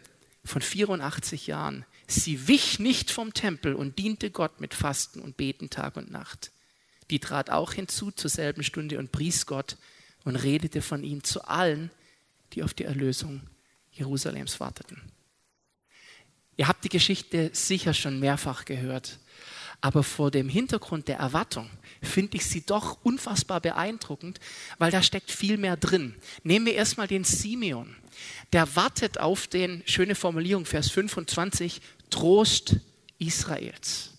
von 0.45 0.63
84 0.63 1.47
Jahren. 1.47 1.85
Sie 2.07 2.49
wich 2.49 2.79
nicht 2.79 3.11
vom 3.11 3.33
Tempel 3.35 3.75
und 3.75 3.99
diente 3.99 4.31
Gott 4.31 4.61
mit 4.61 4.75
Fasten 4.75 5.21
und 5.21 5.37
Beten 5.37 5.71
Tag 5.71 5.97
und 5.97 6.11
Nacht 6.11 6.53
die 7.13 7.21
trat 7.21 7.51
auch 7.51 7.75
hinzu 7.75 8.11
zur 8.11 8.31
selben 8.31 8.65
Stunde 8.65 8.99
und 8.99 9.13
pries 9.13 9.45
Gott 9.45 9.77
und 10.25 10.37
redete 10.37 10.81
von 10.81 11.05
ihm 11.05 11.23
zu 11.23 11.45
allen, 11.45 11.91
die 12.55 12.63
auf 12.63 12.73
die 12.73 12.85
Erlösung 12.85 13.43
Jerusalems 13.93 14.61
warteten. 14.61 15.03
Ihr 16.57 16.69
habt 16.69 16.85
die 16.85 16.89
Geschichte 16.89 17.51
sicher 17.53 17.93
schon 17.93 18.19
mehrfach 18.19 18.65
gehört, 18.65 19.19
aber 19.83 20.03
vor 20.03 20.31
dem 20.31 20.49
Hintergrund 20.49 21.09
der 21.09 21.19
Erwartung 21.19 21.69
finde 22.01 22.39
ich 22.39 22.47
sie 22.47 22.65
doch 22.65 22.99
unfassbar 23.03 23.61
beeindruckend, 23.61 24.41
weil 24.79 24.91
da 24.91 25.03
steckt 25.03 25.31
viel 25.31 25.59
mehr 25.59 25.77
drin. 25.77 26.15
Nehmen 26.43 26.65
wir 26.65 26.75
erstmal 26.75 27.09
den 27.09 27.25
Simeon. 27.25 27.95
Der 28.55 28.75
wartet 28.75 29.21
auf 29.21 29.47
den, 29.47 29.83
schöne 29.85 30.15
Formulierung, 30.15 30.65
Vers 30.65 30.91
25, 30.91 31.83
Trost 32.09 32.77
Israels 33.19 34.13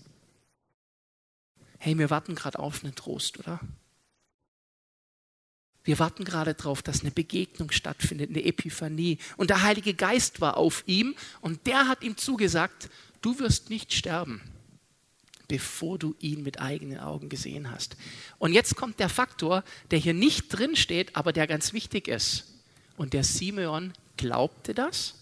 hey, 1.84 1.98
wir 1.98 2.10
warten 2.10 2.34
gerade 2.34 2.60
auf 2.60 2.82
einen 2.84 2.96
Trost, 2.96 3.39
oder? 3.39 3.60
Wir 5.84 6.00
warten 6.00 6.24
gerade 6.24 6.53
darauf, 6.53 6.82
dass 6.82 7.01
eine 7.01 7.12
Begegnung 7.12 7.72
stattfindet, 7.72 8.29
eine 8.29 8.46
Epiphanie. 8.46 9.17
Und 9.36 9.50
der 9.50 9.63
Heilige 9.63 9.93
Geist 9.93 10.39
war 10.39 10.55
auf 10.55 10.84
ihm 10.86 11.13
und 11.41 11.67
der 11.67 11.89
hat 11.89 12.01
ihm 12.01 12.15
zugesagt, 12.15 12.89
du 13.22 13.38
wirst 13.39 13.70
nicht 13.70 13.93
sterben, 13.93 14.41
bevor 15.53 16.00
du 16.00 16.15
ihn 16.19 16.41
mit 16.41 16.60
eigenen 16.60 16.98
Augen 16.98 17.29
gesehen 17.29 17.69
hast. 17.69 17.95
Und 18.39 18.53
jetzt 18.53 18.75
kommt 18.75 19.00
der 19.00 19.07
Faktor, 19.07 19.63
der 19.91 20.00
hier 20.00 20.15
nicht 20.15 20.48
drin 20.48 20.75
steht, 20.75 21.15
aber 21.15 21.31
der 21.31 21.45
ganz 21.45 21.74
wichtig 21.74 22.07
ist. 22.07 22.45
Und 22.98 23.13
der 23.13 23.24
Simeon 23.24 23.93
glaubte 24.17 24.74
das 24.74 25.13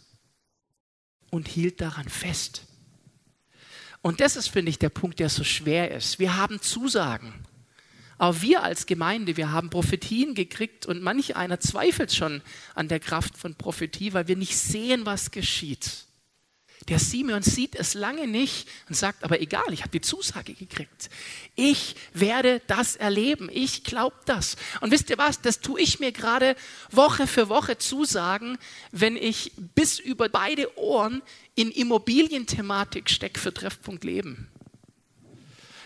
und 1.32 1.50
hielt 1.50 1.82
daran 1.82 2.08
fest. 2.08 2.64
Und 4.02 4.22
das 4.22 4.38
ist, 4.38 4.48
finde 4.48 4.70
ich, 4.70 4.80
der 4.80 4.88
Punkt, 4.88 5.20
der 5.20 5.28
so 5.28 5.44
schwer 5.44 5.92
ist. 5.92 6.18
Wir 6.18 6.38
haben 6.38 6.62
Zusagen. 6.62 7.34
Aber 8.18 8.42
wir 8.42 8.64
als 8.64 8.86
Gemeinde, 8.86 9.36
wir 9.36 9.52
haben 9.52 9.70
Prophetien 9.70 10.34
gekriegt 10.34 10.86
und 10.86 11.02
manch 11.02 11.36
einer 11.36 11.60
zweifelt 11.60 12.14
schon 12.14 12.42
an 12.74 12.88
der 12.88 13.02
Kraft 13.02 13.38
von 13.38 13.56
Prophetie, 13.56 14.14
weil 14.14 14.30
wir 14.30 14.38
nicht 14.38 14.58
sehen, 14.58 15.06
was 15.06 15.32
geschieht. 15.32 16.06
Der 16.90 17.00
Simeon 17.00 17.44
sieht 17.44 17.76
es 17.76 17.94
lange 17.94 18.28
nicht 18.28 18.68
und 18.90 18.96
sagt, 18.96 19.24
aber 19.24 19.40
egal, 19.40 19.72
ich 19.72 19.82
habe 19.82 19.92
die 19.92 20.02
Zusage 20.02 20.54
gekriegt. 20.54 21.10
Ich 21.56 21.96
werde 22.14 22.62
das 22.68 22.96
erleben. 22.96 23.50
Ich 23.52 23.84
glaube 23.84 24.16
das. 24.26 24.56
Und 24.82 24.92
wisst 24.92 25.10
ihr 25.10 25.18
was, 25.18 25.42
das 25.42 25.62
tue 25.62 25.80
ich 25.80 26.00
mir 26.00 26.12
gerade 26.12 26.56
Woche 26.92 27.28
für 27.28 27.50
Woche 27.50 27.78
zusagen, 27.78 28.58
wenn 28.92 29.16
ich 29.16 29.52
bis 29.76 30.00
über 30.00 30.28
beide 30.30 30.78
Ohren 30.78 31.22
in 31.56 31.72
Immobilienthematik 31.72 33.10
stecke 33.10 33.40
für 33.40 33.54
Treffpunkt 33.54 34.04
Leben 34.04 34.51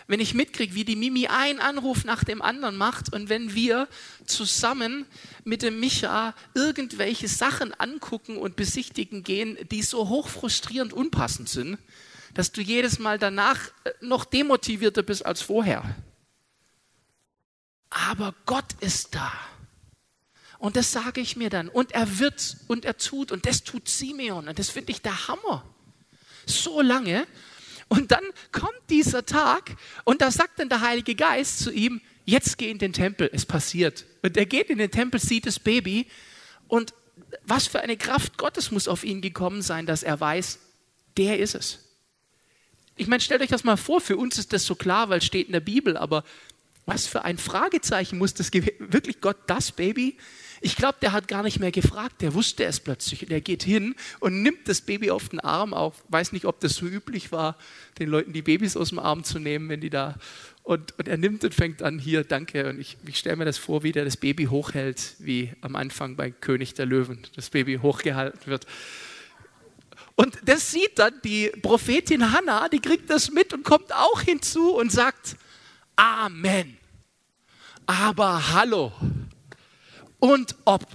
wenn 0.06 0.20
ich 0.20 0.34
mitkriege, 0.34 0.74
wie 0.74 0.84
die 0.84 0.96
Mimi 0.96 1.26
einen 1.26 1.58
Anruf 1.60 2.04
nach 2.04 2.22
dem 2.22 2.42
anderen 2.42 2.76
macht 2.76 3.12
und 3.12 3.28
wenn 3.28 3.54
wir 3.54 3.88
zusammen 4.24 5.06
mit 5.44 5.62
dem 5.62 5.80
Micha 5.80 6.34
irgendwelche 6.54 7.28
Sachen 7.28 7.74
angucken 7.74 8.36
und 8.36 8.56
besichtigen 8.56 9.24
gehen, 9.24 9.58
die 9.70 9.82
so 9.82 10.08
hoch 10.08 10.28
frustrierend 10.28 10.92
unpassend 10.92 11.48
sind, 11.48 11.78
dass 12.34 12.52
du 12.52 12.60
jedes 12.60 12.98
Mal 12.98 13.18
danach 13.18 13.58
äh, 13.84 13.92
noch 14.00 14.24
demotivierter 14.24 15.02
bist 15.02 15.24
als 15.24 15.42
vorher. 15.42 15.96
Aber 17.90 18.34
Gott 18.44 18.74
ist 18.80 19.14
da. 19.14 19.32
Und 20.58 20.76
das 20.76 20.92
sage 20.92 21.20
ich 21.20 21.36
mir 21.36 21.50
dann. 21.50 21.68
Und 21.68 21.92
er 21.92 22.18
wird 22.18 22.56
und 22.66 22.84
er 22.84 22.96
tut. 22.98 23.32
Und 23.32 23.46
das 23.46 23.64
tut 23.64 23.88
Simeon. 23.88 24.48
Und 24.48 24.58
das 24.58 24.70
finde 24.70 24.92
ich 24.92 25.02
der 25.02 25.28
Hammer. 25.28 25.64
So 26.46 26.80
lange, 26.80 27.26
und 27.88 28.10
dann 28.10 28.24
kommt 28.52 28.80
dieser 28.90 29.24
Tag 29.24 29.76
und 30.04 30.20
da 30.20 30.30
sagt 30.30 30.58
dann 30.58 30.68
der 30.68 30.80
Heilige 30.80 31.14
Geist 31.14 31.60
zu 31.60 31.70
ihm, 31.70 32.00
jetzt 32.24 32.58
geh 32.58 32.70
in 32.70 32.78
den 32.78 32.92
Tempel, 32.92 33.30
es 33.32 33.46
passiert. 33.46 34.04
Und 34.22 34.36
er 34.36 34.46
geht 34.46 34.70
in 34.70 34.78
den 34.78 34.90
Tempel, 34.90 35.20
sieht 35.20 35.46
das 35.46 35.58
Baby 35.58 36.06
und 36.68 36.94
was 37.44 37.66
für 37.66 37.80
eine 37.80 37.96
Kraft 37.96 38.38
Gottes 38.38 38.70
muss 38.70 38.88
auf 38.88 39.04
ihn 39.04 39.20
gekommen 39.20 39.62
sein, 39.62 39.86
dass 39.86 40.02
er 40.02 40.18
weiß, 40.18 40.58
der 41.16 41.38
ist 41.38 41.54
es. 41.54 41.78
Ich 42.96 43.06
meine, 43.06 43.20
stellt 43.20 43.42
euch 43.42 43.50
das 43.50 43.64
mal 43.64 43.76
vor, 43.76 44.00
für 44.00 44.16
uns 44.16 44.38
ist 44.38 44.52
das 44.52 44.64
so 44.64 44.74
klar, 44.74 45.08
weil 45.08 45.18
es 45.18 45.24
steht 45.24 45.46
in 45.46 45.52
der 45.52 45.60
Bibel, 45.60 45.96
aber 45.96 46.24
was 46.86 47.06
für 47.06 47.24
ein 47.24 47.36
Fragezeichen 47.36 48.18
muss 48.18 48.34
das 48.34 48.50
geben? 48.50 48.70
Wirklich 48.78 49.20
Gott, 49.20 49.36
das 49.46 49.72
Baby? 49.72 50.16
Ich 50.60 50.76
glaube, 50.76 50.96
der 51.02 51.12
hat 51.12 51.28
gar 51.28 51.42
nicht 51.42 51.60
mehr 51.60 51.72
gefragt, 51.72 52.22
der 52.22 52.34
wusste 52.34 52.64
es 52.64 52.80
plötzlich. 52.80 53.22
Und 53.22 53.30
er 53.30 53.40
geht 53.40 53.62
hin 53.62 53.94
und 54.20 54.42
nimmt 54.42 54.68
das 54.68 54.80
Baby 54.80 55.10
auf 55.10 55.28
den 55.28 55.40
Arm 55.40 55.74
auf. 55.74 56.02
Weiß 56.08 56.32
nicht, 56.32 56.44
ob 56.46 56.60
das 56.60 56.74
so 56.74 56.86
üblich 56.86 57.32
war, 57.32 57.56
den 57.98 58.08
Leuten 58.08 58.32
die 58.32 58.42
Babys 58.42 58.76
aus 58.76 58.90
dem 58.90 58.98
Arm 58.98 59.24
zu 59.24 59.38
nehmen, 59.38 59.68
wenn 59.68 59.80
die 59.80 59.90
da. 59.90 60.16
Und, 60.62 60.98
und 60.98 61.08
er 61.08 61.16
nimmt 61.16 61.44
und 61.44 61.54
fängt 61.54 61.82
an, 61.82 61.98
hier, 61.98 62.24
danke. 62.24 62.68
Und 62.68 62.80
ich, 62.80 62.96
ich 63.06 63.18
stelle 63.18 63.36
mir 63.36 63.44
das 63.44 63.58
vor, 63.58 63.82
wie 63.82 63.92
der 63.92 64.04
das 64.04 64.16
Baby 64.16 64.46
hochhält, 64.46 65.14
wie 65.18 65.52
am 65.60 65.76
Anfang 65.76 66.16
bei 66.16 66.30
König 66.30 66.74
der 66.74 66.86
Löwen 66.86 67.20
das 67.36 67.50
Baby 67.50 67.78
hochgehalten 67.80 68.46
wird. 68.46 68.66
Und 70.16 70.38
das 70.44 70.72
sieht 70.72 70.98
dann 70.98 71.12
die 71.24 71.52
Prophetin 71.60 72.32
Hannah, 72.32 72.68
die 72.70 72.80
kriegt 72.80 73.10
das 73.10 73.30
mit 73.30 73.52
und 73.52 73.64
kommt 73.64 73.92
auch 73.92 74.22
hinzu 74.22 74.74
und 74.74 74.90
sagt, 74.90 75.36
Amen. 75.94 76.78
Aber 77.86 78.52
hallo 78.52 78.92
und 80.18 80.56
ob. 80.64 80.86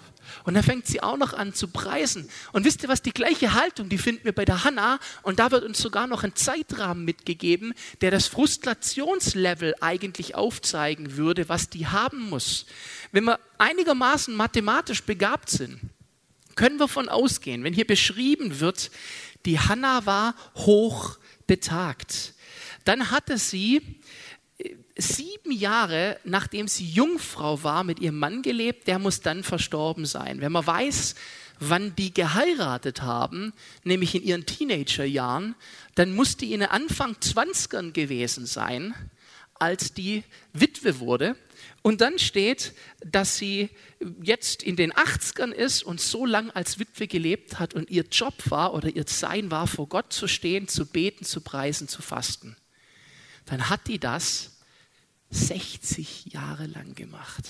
Und 0.43 0.53
dann 0.53 0.63
fängt 0.63 0.87
sie 0.87 1.03
auch 1.03 1.17
noch 1.17 1.33
an 1.33 1.53
zu 1.53 1.67
preisen. 1.67 2.29
Und 2.51 2.65
wisst 2.65 2.83
ihr 2.83 2.89
was, 2.89 3.01
die 3.01 3.11
gleiche 3.11 3.53
Haltung, 3.53 3.89
die 3.89 3.97
finden 3.97 4.23
wir 4.23 4.31
bei 4.31 4.45
der 4.45 4.63
Hanna. 4.63 4.99
Und 5.23 5.39
da 5.39 5.51
wird 5.51 5.63
uns 5.63 5.79
sogar 5.79 6.07
noch 6.07 6.23
ein 6.23 6.35
Zeitrahmen 6.35 7.05
mitgegeben, 7.05 7.73
der 8.01 8.11
das 8.11 8.27
Frustrationslevel 8.27 9.75
eigentlich 9.81 10.35
aufzeigen 10.35 11.17
würde, 11.17 11.49
was 11.49 11.69
die 11.69 11.87
haben 11.87 12.29
muss. 12.29 12.65
Wenn 13.11 13.25
wir 13.25 13.39
einigermaßen 13.57 14.33
mathematisch 14.33 15.03
begabt 15.03 15.49
sind, 15.49 15.79
können 16.55 16.77
wir 16.77 16.87
davon 16.87 17.09
ausgehen, 17.09 17.63
wenn 17.63 17.73
hier 17.73 17.87
beschrieben 17.87 18.59
wird, 18.59 18.91
die 19.45 19.59
Hanna 19.59 20.05
war 20.05 20.35
hoch 20.55 21.17
betagt, 21.47 22.33
dann 22.85 23.11
hatte 23.11 23.37
sie 23.37 24.00
sieben 24.97 25.51
Jahre 25.51 26.19
nachdem 26.23 26.67
sie 26.67 26.85
Jungfrau 26.85 27.63
war, 27.63 27.83
mit 27.83 27.99
ihrem 27.99 28.19
Mann 28.19 28.41
gelebt, 28.41 28.87
der 28.87 28.99
muss 28.99 29.21
dann 29.21 29.43
verstorben 29.43 30.05
sein. 30.05 30.41
Wenn 30.41 30.51
man 30.51 30.65
weiß, 30.65 31.15
wann 31.59 31.95
die 31.95 32.13
geheiratet 32.13 33.01
haben, 33.01 33.53
nämlich 33.83 34.15
in 34.15 34.23
ihren 34.23 34.45
Teenagerjahren, 34.45 35.55
dann 35.95 36.13
muss 36.13 36.37
die 36.37 36.53
in 36.53 36.61
den 36.61 36.69
Anfang 36.69 37.13
20ern 37.13 37.91
gewesen 37.91 38.45
sein, 38.45 38.93
als 39.53 39.93
die 39.93 40.23
Witwe 40.53 40.99
wurde. 40.99 41.35
Und 41.83 42.01
dann 42.01 42.17
steht, 42.17 42.73
dass 43.05 43.37
sie 43.37 43.69
jetzt 44.21 44.63
in 44.63 44.75
den 44.75 44.91
80ern 44.91 45.51
ist 45.51 45.83
und 45.83 46.01
so 46.01 46.25
lange 46.25 46.55
als 46.55 46.79
Witwe 46.79 47.07
gelebt 47.07 47.59
hat 47.59 47.75
und 47.75 47.89
ihr 47.91 48.05
Job 48.11 48.33
war 48.49 48.73
oder 48.73 48.89
ihr 48.89 49.05
Sein 49.07 49.51
war, 49.51 49.67
vor 49.67 49.87
Gott 49.87 50.11
zu 50.11 50.27
stehen, 50.27 50.67
zu 50.67 50.87
beten, 50.87 51.25
zu 51.25 51.41
preisen, 51.41 51.87
zu 51.87 52.01
fasten. 52.01 52.55
Dann 53.45 53.69
hat 53.69 53.87
die 53.87 53.99
das 53.99 54.50
60 55.31 56.33
Jahre 56.33 56.67
lang 56.67 56.93
gemacht. 56.93 57.49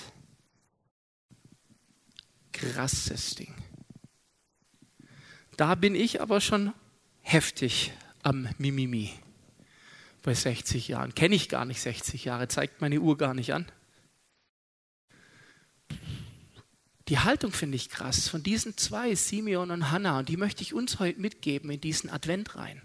Krasses 2.53 3.35
Ding. 3.35 3.53
Da 5.57 5.75
bin 5.75 5.95
ich 5.95 6.21
aber 6.21 6.41
schon 6.41 6.73
heftig 7.21 7.91
am 8.23 8.47
Mimimi 8.57 9.11
bei 10.23 10.33
60 10.33 10.87
Jahren. 10.87 11.15
Kenne 11.15 11.35
ich 11.35 11.49
gar 11.49 11.65
nicht 11.65 11.81
60 11.81 12.25
Jahre, 12.25 12.47
zeigt 12.47 12.81
meine 12.81 13.01
Uhr 13.01 13.17
gar 13.17 13.33
nicht 13.33 13.53
an. 13.53 13.65
Die 17.07 17.19
Haltung 17.19 17.51
finde 17.51 17.75
ich 17.75 17.89
krass 17.89 18.29
von 18.29 18.41
diesen 18.41 18.77
zwei, 18.77 19.15
Simeon 19.15 19.71
und 19.71 19.91
Hannah, 19.91 20.19
und 20.19 20.29
die 20.29 20.37
möchte 20.37 20.61
ich 20.61 20.73
uns 20.73 20.99
heute 20.99 21.19
mitgeben 21.19 21.69
in 21.69 21.81
diesen 21.81 22.09
Advent 22.09 22.55
rein. 22.55 22.81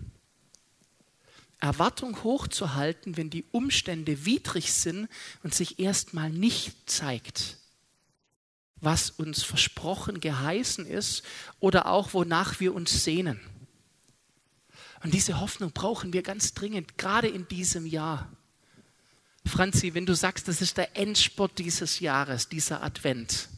Erwartung 1.58 2.22
hochzuhalten, 2.22 3.16
wenn 3.16 3.30
die 3.30 3.44
Umstände 3.50 4.24
widrig 4.26 4.72
sind 4.72 5.08
und 5.42 5.54
sich 5.54 5.78
erstmal 5.78 6.30
nicht 6.30 6.90
zeigt, 6.90 7.56
was 8.76 9.10
uns 9.10 9.42
versprochen, 9.42 10.20
geheißen 10.20 10.86
ist 10.86 11.22
oder 11.58 11.86
auch 11.86 12.12
wonach 12.12 12.60
wir 12.60 12.74
uns 12.74 13.04
sehnen. 13.04 13.40
Und 15.02 15.14
diese 15.14 15.40
Hoffnung 15.40 15.72
brauchen 15.72 16.12
wir 16.12 16.22
ganz 16.22 16.52
dringend, 16.52 16.98
gerade 16.98 17.28
in 17.28 17.48
diesem 17.48 17.86
Jahr. 17.86 18.30
Franzi, 19.46 19.94
wenn 19.94 20.06
du 20.06 20.14
sagst, 20.14 20.48
das 20.48 20.60
ist 20.60 20.76
der 20.76 20.96
Endspurt 20.96 21.58
dieses 21.58 22.00
Jahres, 22.00 22.48
dieser 22.48 22.82
Advent. 22.82 23.48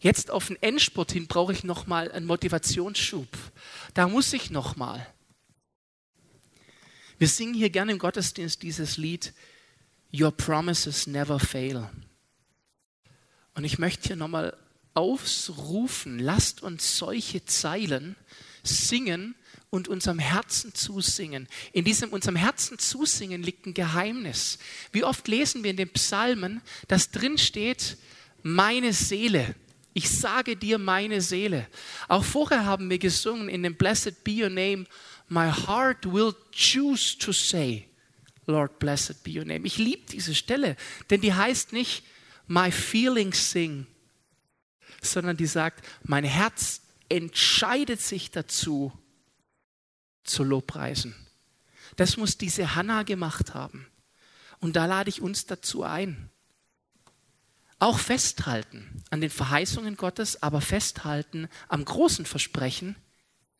Jetzt 0.00 0.30
auf 0.30 0.48
den 0.48 0.60
Endspurt 0.60 1.12
hin 1.12 1.28
brauche 1.28 1.52
ich 1.52 1.62
nochmal 1.62 2.10
einen 2.10 2.26
Motivationsschub. 2.26 3.28
Da 3.94 4.08
muss 4.08 4.32
ich 4.32 4.50
nochmal. 4.50 5.06
Wir 7.22 7.28
singen 7.28 7.54
hier 7.54 7.70
gerne 7.70 7.92
im 7.92 8.00
Gottesdienst 8.00 8.64
dieses 8.64 8.96
Lied, 8.96 9.32
Your 10.12 10.32
promises 10.32 11.06
never 11.06 11.38
fail. 11.38 11.88
Und 13.54 13.62
ich 13.62 13.78
möchte 13.78 14.08
hier 14.08 14.16
nochmal 14.16 14.56
aufrufen, 14.94 16.18
lasst 16.18 16.64
uns 16.64 16.98
solche 16.98 17.44
Zeilen 17.44 18.16
singen 18.64 19.36
und 19.70 19.86
unserem 19.86 20.18
Herzen 20.18 20.74
zusingen. 20.74 21.46
In 21.72 21.84
diesem 21.84 22.10
unserem 22.10 22.34
Herzen 22.34 22.80
zusingen 22.80 23.44
liegt 23.44 23.66
ein 23.66 23.74
Geheimnis. 23.74 24.58
Wie 24.90 25.04
oft 25.04 25.28
lesen 25.28 25.62
wir 25.62 25.70
in 25.70 25.76
den 25.76 25.90
Psalmen, 25.90 26.60
dass 26.88 27.12
drin 27.12 27.38
steht, 27.38 27.98
meine 28.42 28.92
Seele. 28.92 29.54
Ich 29.94 30.10
sage 30.10 30.56
dir 30.56 30.78
meine 30.78 31.20
Seele. 31.20 31.68
Auch 32.08 32.24
vorher 32.24 32.64
haben 32.64 32.90
wir 32.90 32.98
gesungen 32.98 33.48
in 33.48 33.62
dem 33.62 33.76
Blessed 33.76 34.24
Be 34.24 34.42
Your 34.42 34.48
Name, 34.48 34.86
My 35.32 35.48
heart 35.48 36.04
will 36.04 36.34
choose 36.52 37.16
to 37.16 37.32
say, 37.32 37.88
Lord, 38.46 38.78
blessed 38.78 39.24
be 39.24 39.30
your 39.30 39.46
name. 39.46 39.66
Ich 39.66 39.78
liebe 39.78 40.02
diese 40.12 40.34
Stelle, 40.34 40.76
denn 41.08 41.22
die 41.22 41.32
heißt 41.32 41.72
nicht, 41.72 42.04
My 42.48 42.70
feelings 42.70 43.50
sing, 43.50 43.86
sondern 45.00 45.38
die 45.38 45.46
sagt, 45.46 45.86
mein 46.02 46.24
Herz 46.24 46.82
entscheidet 47.08 48.02
sich 48.02 48.30
dazu, 48.30 48.92
zu 50.22 50.44
Lobpreisen. 50.44 51.14
Das 51.96 52.18
muss 52.18 52.36
diese 52.36 52.74
Hannah 52.74 53.02
gemacht 53.02 53.54
haben. 53.54 53.86
Und 54.60 54.76
da 54.76 54.84
lade 54.84 55.08
ich 55.08 55.22
uns 55.22 55.46
dazu 55.46 55.82
ein. 55.82 56.28
Auch 57.78 57.98
festhalten 57.98 59.02
an 59.08 59.22
den 59.22 59.30
Verheißungen 59.30 59.96
Gottes, 59.96 60.42
aber 60.42 60.60
festhalten 60.60 61.48
am 61.68 61.86
großen 61.86 62.26
Versprechen, 62.26 62.96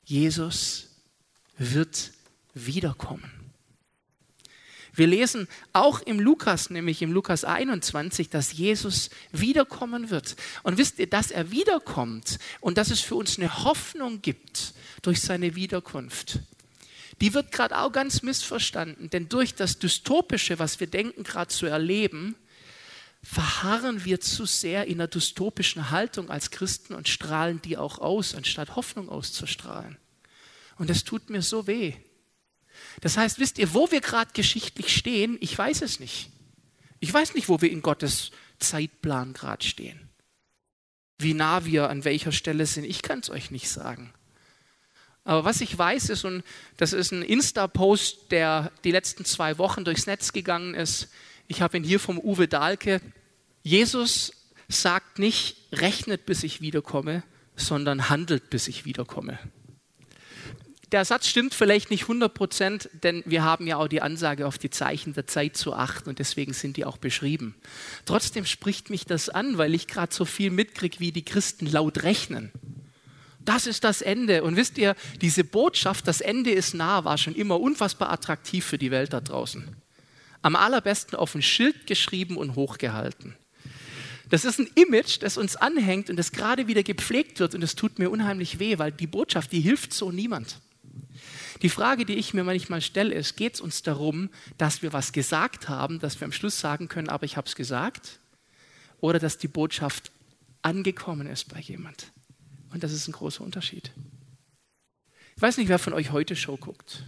Jesus 0.05 0.92
wird 1.59 2.13
wiederkommen. 2.55 3.43
Wir 4.95 5.07
lesen 5.07 5.49
auch 5.73 6.01
im 6.01 6.21
Lukas, 6.21 6.69
nämlich 6.69 7.01
im 7.01 7.13
Lukas 7.13 7.45
21, 7.45 8.29
dass 8.29 8.53
Jesus 8.53 9.09
wiederkommen 9.33 10.11
wird. 10.11 10.37
Und 10.63 10.77
wisst 10.77 10.99
ihr, 10.99 11.09
dass 11.09 11.31
er 11.31 11.51
wiederkommt 11.51 12.39
und 12.61 12.77
dass 12.77 12.91
es 12.91 13.01
für 13.01 13.15
uns 13.15 13.39
eine 13.39 13.65
Hoffnung 13.65 14.21
gibt 14.21 14.75
durch 15.01 15.23
seine 15.23 15.55
Wiederkunft. 15.55 16.41
Die 17.23 17.33
wird 17.33 17.53
gerade 17.53 17.79
auch 17.79 17.93
ganz 17.93 18.23
missverstanden, 18.23 19.09
denn 19.09 19.29
durch 19.29 19.55
das 19.55 19.79
Dystopische, 19.79 20.59
was 20.59 20.81
wir 20.81 20.89
denken 20.89 21.23
gerade 21.23 21.49
zu 21.49 21.67
erleben, 21.67 22.35
verharren 23.23 24.05
wir 24.05 24.21
zu 24.21 24.45
sehr 24.45 24.87
in 24.89 25.01
einer 25.01 25.07
dystopischen 25.07 25.91
Haltung 25.91 26.29
als 26.29 26.51
Christen 26.51 26.95
und 26.95 27.09
strahlen 27.09 27.63
die 27.63 27.79
auch 27.79 27.99
aus, 27.99 28.35
anstatt 28.35 28.77
Hoffnung 28.77 29.09
auszustrahlen. 29.09 29.97
Und 30.83 30.91
das 30.91 31.05
tut 31.05 31.31
mir 31.31 31.43
so 31.43 31.69
weh. 31.69 31.95
Das 33.03 33.17
heißt, 33.17 33.39
wisst 33.39 33.59
ihr, 33.59 33.73
wo 33.73 33.93
wir 33.93 34.01
gerade 34.01 34.33
geschichtlich 34.35 34.93
stehen? 34.93 35.39
Ich 35.39 35.57
weiß 35.57 35.81
es 35.83 36.01
nicht. 36.01 36.29
Ich 36.99 37.15
weiß 37.15 37.35
nicht, 37.35 37.49
wo 37.49 37.61
wir 37.61 37.71
in 37.71 37.83
Gottes 37.83 38.33
Zeitplan 38.59 39.33
gerade 39.33 39.65
stehen. 39.65 40.11
Wie 41.19 41.35
nah 41.35 41.65
wir 41.67 41.89
an 41.89 42.05
welcher 42.05 42.33
Stelle 42.33 42.67
sind, 42.67 42.83
ich 42.83 43.03
kann 43.03 43.21
es 43.21 43.31
euch 43.31 43.53
nicht 43.53 43.69
sagen. 43.69 44.13
Aber 45.23 45.45
was 45.45 45.61
ich 45.61 45.79
weiß 45.79 46.09
ist, 46.09 46.25
und 46.25 46.43
das 46.79 46.93
ist 46.93 47.13
ein 47.13 47.23
Insta-Post, 47.23 48.33
der 48.33 48.73
die 48.83 48.91
letzten 48.91 49.25
zwei 49.25 49.59
Wochen 49.59 49.85
durchs 49.85 50.07
Netz 50.07 50.33
gegangen 50.33 50.75
ist, 50.75 51.11
ich 51.47 51.63
habe 51.63 51.77
ihn 51.77 51.85
hier 51.85 52.01
vom 52.01 52.19
Uwe 52.19 52.49
Dahlke, 52.49 53.01
Jesus 53.63 54.33
sagt 54.67 55.21
nicht, 55.21 55.59
rechnet 55.71 56.27
bis 56.27 56.43
ich 56.43 56.61
wiederkomme, 56.61 57.23
sondern 57.55 58.09
handelt 58.09 58.51
bis 58.51 58.67
ich 58.67 58.85
wiederkomme 58.85 59.39
der 60.93 61.05
Satz 61.07 61.27
stimmt 61.27 61.55
vielleicht 61.55 61.91
nicht 61.91 62.03
100 62.03 62.33
Prozent, 62.33 62.91
denn 63.03 63.23
wir 63.27 63.43
haben 63.43 63.67
ja 63.67 63.79
auch 63.79 63.89
die 63.89 64.03
Ansage, 64.03 64.47
auf 64.47 64.59
die 64.59 64.71
Zeichen 64.71 65.15
der 65.15 65.27
Zeit 65.27 65.57
zu 65.57 65.75
achten 65.75 66.11
und 66.11 66.19
deswegen 66.19 66.53
sind 66.53 66.77
die 66.77 66.85
auch 66.85 66.99
beschrieben. 66.99 67.55
Trotzdem 68.05 68.45
spricht 68.45 68.91
mich 68.91 69.07
das 69.07 69.29
an, 69.29 69.59
weil 69.59 69.75
ich 69.75 69.87
gerade 69.87 70.15
so 70.15 70.25
viel 70.25 70.51
mitkriege, 70.51 71.01
wie 71.01 71.11
die 71.11 71.25
Christen 71.25 71.67
laut 71.67 72.03
rechnen. 72.03 72.53
Das 73.41 73.67
ist 73.67 73.85
das 73.85 74.03
Ende. 74.03 74.45
Und 74.45 74.57
wisst 74.57 74.79
ihr, 74.79 74.95
diese 75.21 75.45
Botschaft, 75.45 76.07
das 76.07 76.21
Ende 76.21 76.51
ist 76.51 76.75
nah, 76.75 77.05
war 77.05 77.19
schon 77.19 77.35
immer 77.35 77.59
unfassbar 77.59 78.13
attraktiv 78.13 78.65
für 78.65 78.79
die 78.79 78.91
Welt 78.91 79.13
da 79.13 79.21
draußen. 79.21 79.77
Am 80.43 80.57
allerbesten 80.57 81.19
auf 81.19 81.35
ein 81.35 81.43
Schild 81.43 81.87
geschrieben 81.87 82.37
und 82.37 82.55
hochgehalten. 82.55 83.35
Das 84.29 84.45
ist 84.45 84.59
ein 84.59 84.71
Image, 84.75 85.19
das 85.21 85.37
uns 85.37 85.57
anhängt 85.57 86.09
und 86.09 86.17
das 86.17 86.33
gerade 86.33 86.67
wieder 86.67 86.83
gepflegt 86.83 87.41
wird 87.41 87.55
und 87.55 87.63
es 87.63 87.75
tut 87.75 87.99
mir 87.99 88.11
unheimlich 88.11 88.59
weh, 88.59 88.79
weil 88.79 88.93
die 88.93 89.07
Botschaft, 89.07 89.53
die 89.53 89.61
hilft 89.61 89.93
so 89.93 90.11
niemand. 90.11 90.61
Die 91.63 91.69
Frage, 91.69 92.05
die 92.05 92.17
ich 92.17 92.35
mir 92.35 92.43
manchmal 92.43 92.81
stelle, 92.81 93.15
ist, 93.15 93.37
geht 93.37 93.55
es 93.55 93.61
uns 93.61 93.83
darum, 93.83 94.31
dass 94.59 94.83
wir 94.83 94.93
was 94.93 95.13
gesagt 95.13 95.69
haben, 95.69 96.01
dass 96.01 96.21
wir 96.21 96.25
am 96.25 96.33
Schluss 96.33 96.59
sagen 96.59 96.89
können, 96.89 97.09
aber 97.09 97.25
ich 97.25 97.37
habe 97.37 97.47
es 97.47 97.55
gesagt? 97.55 98.19
Oder 99.01 99.21
dass 99.21 99.39
die 99.39 99.49
Botschaft 99.49 100.11
angekommen 100.63 101.29
ist 101.29 101.53
bei 101.53 101.61
jemand? 101.61 102.13
Und 102.73 102.83
das 102.83 102.93
ist 102.93 103.07
ein 103.07 103.13
großer 103.13 103.45
Unterschied. 103.45 103.93
Ich 105.37 105.43
weiß 105.43 105.57
nicht, 105.57 105.69
wer 105.69 105.79
von 105.79 105.93
euch 105.93 106.11
heute 106.11 106.35
Show 106.35 106.57
guckt. 106.57 107.05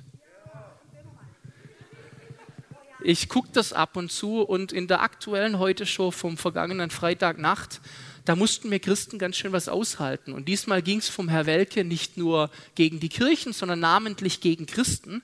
Ich 3.02 3.28
gucke 3.28 3.48
das 3.52 3.72
ab 3.72 3.96
und 3.96 4.10
zu 4.10 4.40
und 4.40 4.72
in 4.72 4.86
der 4.86 5.02
aktuellen 5.02 5.58
Heute-Show 5.58 6.10
vom 6.10 6.38
vergangenen 6.38 6.88
Freitagnacht 6.88 7.82
da 8.24 8.37
mussten 8.37 8.70
wir 8.70 8.78
Christen 8.78 9.18
ganz 9.18 9.37
schön 9.37 9.52
was 9.52 9.68
aushalten. 9.68 10.32
Und 10.32 10.48
diesmal 10.48 10.82
ging 10.82 10.98
es 10.98 11.08
vom 11.08 11.28
Herr 11.28 11.46
Welke 11.46 11.84
nicht 11.84 12.16
nur 12.16 12.50
gegen 12.74 13.00
die 13.00 13.10
Kirchen, 13.10 13.52
sondern 13.52 13.80
namentlich 13.80 14.40
gegen 14.40 14.66
Christen. 14.66 15.22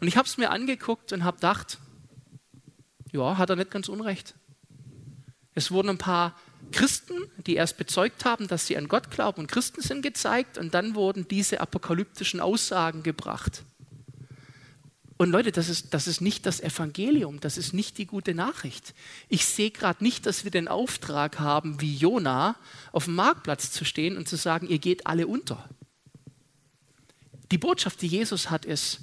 Und 0.00 0.08
ich 0.08 0.16
habe 0.16 0.26
es 0.26 0.38
mir 0.38 0.50
angeguckt 0.50 1.12
und 1.12 1.22
habe 1.22 1.36
gedacht, 1.36 1.78
ja, 3.12 3.38
hat 3.38 3.50
er 3.50 3.56
nicht 3.56 3.70
ganz 3.70 3.88
unrecht. 3.88 4.34
Es 5.54 5.70
wurden 5.70 5.90
ein 5.90 5.98
paar 5.98 6.36
Christen, 6.72 7.14
die 7.46 7.54
erst 7.54 7.76
bezeugt 7.76 8.24
haben, 8.24 8.48
dass 8.48 8.66
sie 8.66 8.76
an 8.76 8.88
Gott 8.88 9.10
glauben 9.10 9.42
und 9.42 9.46
Christen 9.50 9.82
sind, 9.82 10.02
gezeigt 10.02 10.58
und 10.58 10.74
dann 10.74 10.94
wurden 10.94 11.28
diese 11.28 11.60
apokalyptischen 11.60 12.40
Aussagen 12.40 13.02
gebracht. 13.02 13.64
Und 15.22 15.30
Leute, 15.30 15.52
das 15.52 15.68
ist, 15.68 15.94
das 15.94 16.08
ist 16.08 16.20
nicht 16.20 16.46
das 16.46 16.58
Evangelium, 16.58 17.38
das 17.38 17.56
ist 17.56 17.72
nicht 17.72 17.96
die 17.96 18.06
gute 18.06 18.34
Nachricht. 18.34 18.92
Ich 19.28 19.44
sehe 19.44 19.70
gerade 19.70 20.02
nicht, 20.02 20.26
dass 20.26 20.42
wir 20.42 20.50
den 20.50 20.66
Auftrag 20.66 21.38
haben, 21.38 21.80
wie 21.80 21.94
Jona 21.94 22.56
auf 22.90 23.04
dem 23.04 23.14
Marktplatz 23.14 23.70
zu 23.70 23.84
stehen 23.84 24.16
und 24.16 24.28
zu 24.28 24.34
sagen, 24.34 24.66
ihr 24.66 24.80
geht 24.80 25.06
alle 25.06 25.28
unter. 25.28 25.68
Die 27.52 27.58
Botschaft, 27.58 28.02
die 28.02 28.08
Jesus 28.08 28.50
hat, 28.50 28.64
ist, 28.64 28.98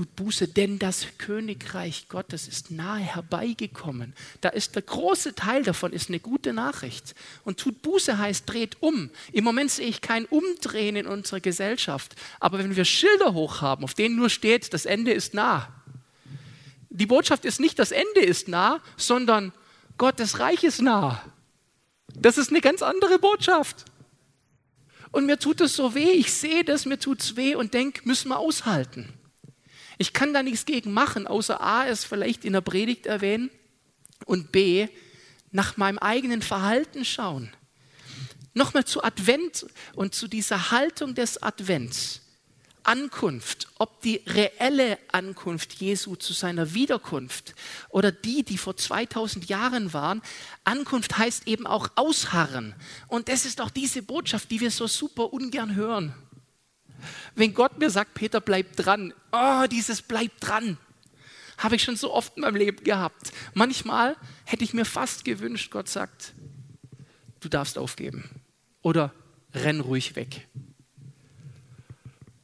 Tut 0.00 0.16
Buße, 0.16 0.48
denn 0.48 0.78
das 0.78 1.04
Königreich 1.18 2.08
Gottes 2.08 2.48
ist 2.48 2.70
nahe 2.70 3.02
herbeigekommen. 3.02 4.14
Da 4.40 4.48
ist 4.48 4.74
der 4.74 4.80
große 4.80 5.34
Teil 5.34 5.62
davon, 5.62 5.92
ist 5.92 6.08
eine 6.08 6.20
gute 6.20 6.54
Nachricht. 6.54 7.14
Und 7.44 7.60
tut 7.60 7.82
Buße 7.82 8.16
heißt, 8.16 8.48
dreht 8.48 8.78
um. 8.80 9.10
Im 9.30 9.44
Moment 9.44 9.70
sehe 9.70 9.86
ich 9.88 10.00
kein 10.00 10.24
Umdrehen 10.24 10.96
in 10.96 11.06
unserer 11.06 11.40
Gesellschaft. 11.40 12.14
Aber 12.38 12.58
wenn 12.58 12.76
wir 12.76 12.86
Schilder 12.86 13.34
hochhaben, 13.34 13.84
auf 13.84 13.92
denen 13.92 14.16
nur 14.16 14.30
steht, 14.30 14.72
das 14.72 14.86
Ende 14.86 15.12
ist 15.12 15.34
nah. 15.34 15.68
Die 16.88 17.04
Botschaft 17.04 17.44
ist 17.44 17.60
nicht, 17.60 17.78
das 17.78 17.92
Ende 17.92 18.20
ist 18.22 18.48
nah, 18.48 18.80
sondern 18.96 19.52
Gottes 19.98 20.38
Reich 20.38 20.64
ist 20.64 20.80
nah. 20.80 21.22
Das 22.14 22.38
ist 22.38 22.48
eine 22.48 22.62
ganz 22.62 22.80
andere 22.80 23.18
Botschaft. 23.18 23.84
Und 25.12 25.26
mir 25.26 25.38
tut 25.38 25.60
es 25.60 25.76
so 25.76 25.94
weh, 25.94 26.12
ich 26.12 26.32
sehe 26.32 26.64
das, 26.64 26.86
mir 26.86 26.98
tut 26.98 27.20
es 27.20 27.36
weh 27.36 27.54
und 27.54 27.74
denke, 27.74 28.08
müssen 28.08 28.30
wir 28.30 28.38
aushalten. 28.38 29.12
Ich 30.00 30.14
kann 30.14 30.32
da 30.32 30.42
nichts 30.42 30.64
gegen 30.64 30.94
machen, 30.94 31.26
außer 31.26 31.60
A, 31.60 31.86
es 31.86 32.04
vielleicht 32.04 32.46
in 32.46 32.54
der 32.54 32.62
Predigt 32.62 33.04
erwähnen 33.04 33.50
und 34.24 34.50
B, 34.50 34.88
nach 35.50 35.76
meinem 35.76 35.98
eigenen 35.98 36.40
Verhalten 36.40 37.04
schauen. 37.04 37.50
Nochmal 38.54 38.86
zu 38.86 39.04
Advent 39.04 39.66
und 39.94 40.14
zu 40.14 40.26
dieser 40.26 40.70
Haltung 40.70 41.14
des 41.14 41.42
Advents. 41.42 42.22
Ankunft, 42.82 43.68
ob 43.78 44.00
die 44.00 44.22
reelle 44.26 44.98
Ankunft 45.12 45.74
Jesu 45.74 46.16
zu 46.16 46.32
seiner 46.32 46.72
Wiederkunft 46.72 47.54
oder 47.90 48.10
die, 48.10 48.42
die 48.42 48.56
vor 48.56 48.78
2000 48.78 49.50
Jahren 49.50 49.92
waren, 49.92 50.22
Ankunft 50.64 51.18
heißt 51.18 51.46
eben 51.46 51.66
auch 51.66 51.90
ausharren. 51.96 52.74
Und 53.06 53.28
das 53.28 53.44
ist 53.44 53.60
auch 53.60 53.68
diese 53.68 54.02
Botschaft, 54.02 54.50
die 54.50 54.60
wir 54.60 54.70
so 54.70 54.86
super 54.86 55.34
ungern 55.34 55.74
hören. 55.74 56.14
Wenn 57.34 57.54
Gott 57.54 57.78
mir 57.78 57.90
sagt, 57.90 58.14
Peter, 58.14 58.40
bleib 58.40 58.76
dran, 58.76 59.12
oh, 59.32 59.66
dieses 59.70 60.02
bleib 60.02 60.40
dran, 60.40 60.78
habe 61.58 61.76
ich 61.76 61.82
schon 61.82 61.96
so 61.96 62.12
oft 62.12 62.36
in 62.36 62.42
meinem 62.42 62.56
Leben 62.56 62.82
gehabt. 62.84 63.32
Manchmal 63.54 64.16
hätte 64.44 64.64
ich 64.64 64.74
mir 64.74 64.84
fast 64.84 65.24
gewünscht, 65.24 65.70
Gott 65.70 65.88
sagt, 65.88 66.32
du 67.40 67.48
darfst 67.48 67.78
aufgeben 67.78 68.30
oder 68.82 69.12
renn 69.54 69.80
ruhig 69.80 70.16
weg. 70.16 70.48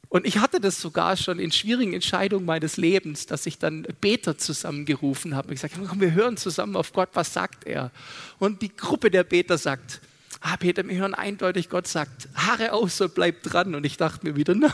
Und 0.09 0.25
ich 0.25 0.37
hatte 0.37 0.61
das 0.61 0.79
sogar 0.79 1.17
schon 1.17 1.37
in 1.37 1.51
schwierigen 1.51 1.93
Entscheidungen 1.93 2.45
meines 2.45 2.77
Lebens, 2.77 3.25
dass 3.25 3.45
ich 3.45 3.59
dann 3.59 3.85
Beter 3.99 4.37
zusammengerufen 4.37 5.35
habe 5.35 5.49
und 5.49 5.55
gesagt 5.55 5.75
habe, 5.75 5.85
komm, 5.85 5.99
wir 5.99 6.13
hören 6.13 6.37
zusammen 6.37 6.77
auf 6.77 6.93
Gott, 6.93 7.09
was 7.13 7.33
sagt 7.33 7.65
er? 7.65 7.91
Und 8.39 8.61
die 8.61 8.73
Gruppe 8.73 9.11
der 9.11 9.23
Beter 9.23 9.57
sagt, 9.57 9.99
ah 10.41 10.57
Peter, 10.57 10.87
wir 10.87 10.97
hören 10.97 11.13
eindeutig, 11.13 11.69
Gott 11.69 11.87
sagt, 11.87 12.29
Haare 12.35 12.73
aus 12.73 12.99
und 13.01 13.15
bleib 13.15 13.43
dran. 13.43 13.75
Und 13.75 13.85
ich 13.85 13.97
dachte 13.97 14.25
mir 14.25 14.35
wieder, 14.35 14.55
nein, 14.55 14.71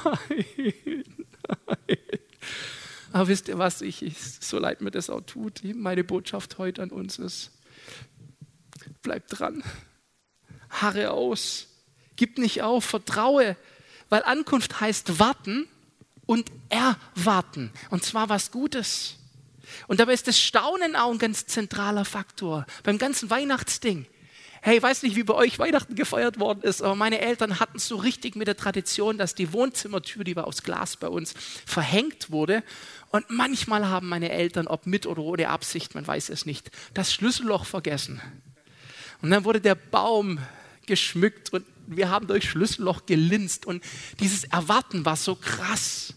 nein. 1.67 1.97
Aber 3.11 3.27
wisst 3.27 3.47
ihr 3.47 3.59
was, 3.59 3.81
ich, 3.81 4.01
ich, 4.01 4.17
so 4.19 4.57
leid 4.57 4.81
mir 4.81 4.89
das 4.89 5.09
auch 5.09 5.21
tut, 5.21 5.61
meine 5.63 6.03
Botschaft 6.03 6.57
heute 6.57 6.81
an 6.81 6.89
uns 6.89 7.19
ist, 7.19 7.51
bleib 9.03 9.27
dran, 9.27 9.63
Haare 10.71 11.11
aus, 11.11 11.67
gib 12.15 12.39
nicht 12.39 12.63
auf, 12.63 12.83
vertraue, 12.83 13.55
weil 14.09 14.23
Ankunft 14.23 14.81
heißt 14.81 15.19
warten 15.19 15.67
und 16.25 16.51
erwarten. 16.69 17.71
Und 17.91 18.03
zwar 18.03 18.29
was 18.29 18.49
Gutes. 18.49 19.17
Und 19.87 19.99
dabei 19.99 20.13
ist 20.13 20.27
das 20.27 20.39
Staunen 20.39 20.95
auch 20.95 21.11
ein 21.11 21.19
ganz 21.19 21.45
zentraler 21.45 22.05
Faktor 22.05 22.65
beim 22.81 22.97
ganzen 22.97 23.29
Weihnachtsding. 23.29 24.07
Hey, 24.65 24.81
weiß 24.81 25.03
nicht, 25.03 25.17
wie 25.17 25.23
bei 25.23 25.33
euch 25.33 25.59
Weihnachten 25.59 25.93
gefeiert 25.93 26.39
worden 26.39 26.61
ist, 26.61 26.81
aber 26.81 26.95
meine 26.95 27.19
Eltern 27.19 27.59
hatten 27.59 27.79
so 27.79 27.97
richtig 27.97 28.37
mit 28.37 28.47
der 28.47 28.55
Tradition, 28.55 29.17
dass 29.17 29.35
die 29.35 29.51
Wohnzimmertür, 29.51 30.23
die 30.23 30.37
war 30.37 30.47
aus 30.47 30.63
Glas 30.63 30.95
bei 30.95 31.09
uns, 31.09 31.33
verhängt 31.65 32.31
wurde. 32.31 32.63
Und 33.09 33.29
manchmal 33.29 33.89
haben 33.89 34.07
meine 34.07 34.31
Eltern, 34.31 34.67
ob 34.67 34.87
mit 34.87 35.05
oder 35.05 35.21
ohne 35.21 35.49
Absicht, 35.49 35.95
man 35.95 36.07
weiß 36.07 36.29
es 36.29 36.45
nicht, 36.45 36.71
das 36.93 37.11
Schlüsselloch 37.11 37.65
vergessen. 37.65 38.21
Und 39.21 39.31
dann 39.31 39.43
wurde 39.43 39.59
der 39.59 39.75
Baum 39.75 40.39
geschmückt 40.85 41.51
und 41.51 41.65
wir 41.85 42.09
haben 42.09 42.27
durch 42.27 42.49
Schlüsselloch 42.49 43.05
gelinst 43.05 43.65
und 43.65 43.83
dieses 44.21 44.45
Erwarten 44.45 45.03
war 45.03 45.17
so 45.17 45.35
krass. 45.35 46.13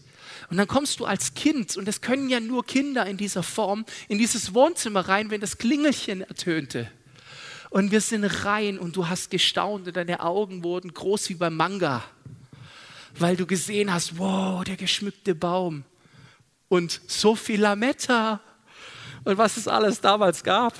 Und 0.49 0.55
dann 0.55 0.69
kommst 0.69 1.01
du 1.01 1.05
als 1.05 1.33
Kind, 1.33 1.75
und 1.75 1.85
das 1.85 1.99
können 1.99 2.29
ja 2.29 2.39
nur 2.39 2.65
Kinder 2.65 3.05
in 3.07 3.17
dieser 3.17 3.43
Form, 3.43 3.83
in 4.07 4.17
dieses 4.17 4.53
Wohnzimmer 4.53 5.01
rein, 5.01 5.31
wenn 5.31 5.41
das 5.41 5.57
Klingelchen 5.57 6.21
ertönte. 6.21 6.89
Und 7.69 7.91
wir 7.91 8.01
sind 8.01 8.23
rein 8.23 8.79
und 8.79 8.95
du 8.95 9.07
hast 9.07 9.29
gestaunt 9.29 9.87
und 9.87 9.97
deine 9.97 10.21
Augen 10.21 10.63
wurden 10.63 10.93
groß 10.93 11.29
wie 11.29 11.35
beim 11.35 11.55
Manga, 11.55 12.03
weil 13.19 13.35
du 13.35 13.45
gesehen 13.45 13.93
hast, 13.93 14.17
wow, 14.17 14.63
der 14.63 14.77
geschmückte 14.77 15.35
Baum 15.35 15.83
und 16.69 17.01
so 17.07 17.35
viel 17.35 17.61
Lametta 17.61 18.39
und 19.25 19.37
was 19.37 19.57
es 19.57 19.67
alles 19.67 20.01
damals 20.01 20.43
gab. 20.43 20.73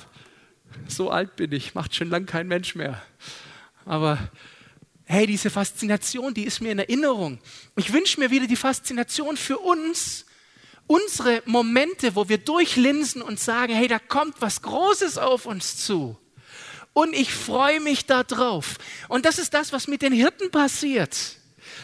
So 0.86 1.10
alt 1.10 1.36
bin 1.36 1.52
ich, 1.52 1.74
macht 1.74 1.94
schon 1.94 2.10
lang 2.10 2.26
kein 2.26 2.48
Mensch 2.48 2.74
mehr. 2.74 3.02
Aber 3.84 4.18
hey, 5.04 5.26
diese 5.26 5.50
Faszination, 5.50 6.34
die 6.34 6.44
ist 6.44 6.60
mir 6.60 6.72
in 6.72 6.78
Erinnerung. 6.78 7.38
Ich 7.76 7.92
wünsche 7.92 8.20
mir 8.20 8.30
wieder 8.30 8.46
die 8.46 8.56
Faszination 8.56 9.36
für 9.36 9.58
uns, 9.58 10.26
unsere 10.86 11.42
Momente, 11.46 12.14
wo 12.14 12.28
wir 12.28 12.38
durchlinsen 12.38 13.22
und 13.22 13.40
sagen, 13.40 13.74
hey, 13.74 13.88
da 13.88 13.98
kommt 13.98 14.40
was 14.40 14.62
Großes 14.62 15.18
auf 15.18 15.46
uns 15.46 15.76
zu. 15.76 16.18
Und 16.98 17.14
ich 17.14 17.32
freue 17.32 17.78
mich 17.78 18.06
darauf. 18.06 18.74
Und 19.06 19.24
das 19.24 19.38
ist 19.38 19.54
das, 19.54 19.72
was 19.72 19.86
mit 19.86 20.02
den 20.02 20.12
Hirten 20.12 20.50
passiert. 20.50 21.36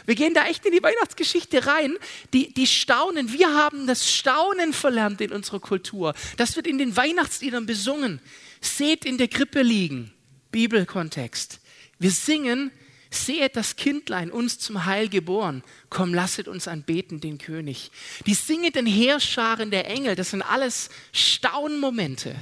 Wir 0.06 0.16
gehen 0.16 0.34
da 0.34 0.46
echt 0.46 0.66
in 0.66 0.72
die 0.72 0.82
Weihnachtsgeschichte 0.82 1.68
rein. 1.68 1.96
Die, 2.32 2.52
die 2.52 2.66
staunen. 2.66 3.32
Wir 3.32 3.54
haben 3.54 3.86
das 3.86 4.12
Staunen 4.12 4.72
verlernt 4.72 5.20
in 5.20 5.30
unserer 5.30 5.60
Kultur. 5.60 6.14
Das 6.36 6.56
wird 6.56 6.66
in 6.66 6.78
den 6.78 6.96
Weihnachtsliedern 6.96 7.64
besungen. 7.64 8.20
Seht 8.60 9.04
in 9.04 9.16
der 9.16 9.28
Krippe 9.28 9.62
liegen. 9.62 10.12
Bibelkontext. 10.50 11.60
Wir 12.00 12.10
singen 12.10 12.72
Sehet 13.08 13.54
das 13.54 13.76
Kindlein 13.76 14.32
uns 14.32 14.58
zum 14.58 14.84
Heil 14.84 15.08
geboren. 15.08 15.62
Komm, 15.90 16.12
lasset 16.12 16.48
uns 16.48 16.66
anbeten 16.66 17.20
den 17.20 17.38
König. 17.38 17.92
Die 18.26 18.34
singenden 18.34 18.86
Heerscharen 18.86 19.70
der 19.70 19.88
Engel, 19.88 20.16
das 20.16 20.30
sind 20.30 20.42
alles 20.42 20.90
Staunmomente. 21.12 22.34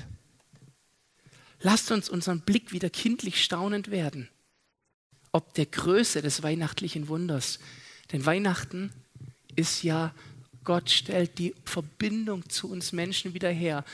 Lasst 1.62 1.90
uns 1.90 2.08
unseren 2.08 2.40
Blick 2.40 2.72
wieder 2.72 2.90
kindlich 2.90 3.42
staunend 3.42 3.90
werden. 3.90 4.28
Ob 5.30 5.54
der 5.54 5.66
Größe 5.66 6.20
des 6.20 6.42
weihnachtlichen 6.42 7.08
Wunders. 7.08 7.58
Denn 8.12 8.26
Weihnachten 8.26 8.92
ist 9.56 9.82
ja, 9.82 10.12
Gott 10.64 10.90
stellt 10.90 11.38
die 11.38 11.54
Verbindung 11.64 12.48
zu 12.48 12.70
uns 12.70 12.92
Menschen 12.92 13.34
wieder 13.34 13.50
her. 13.50 13.84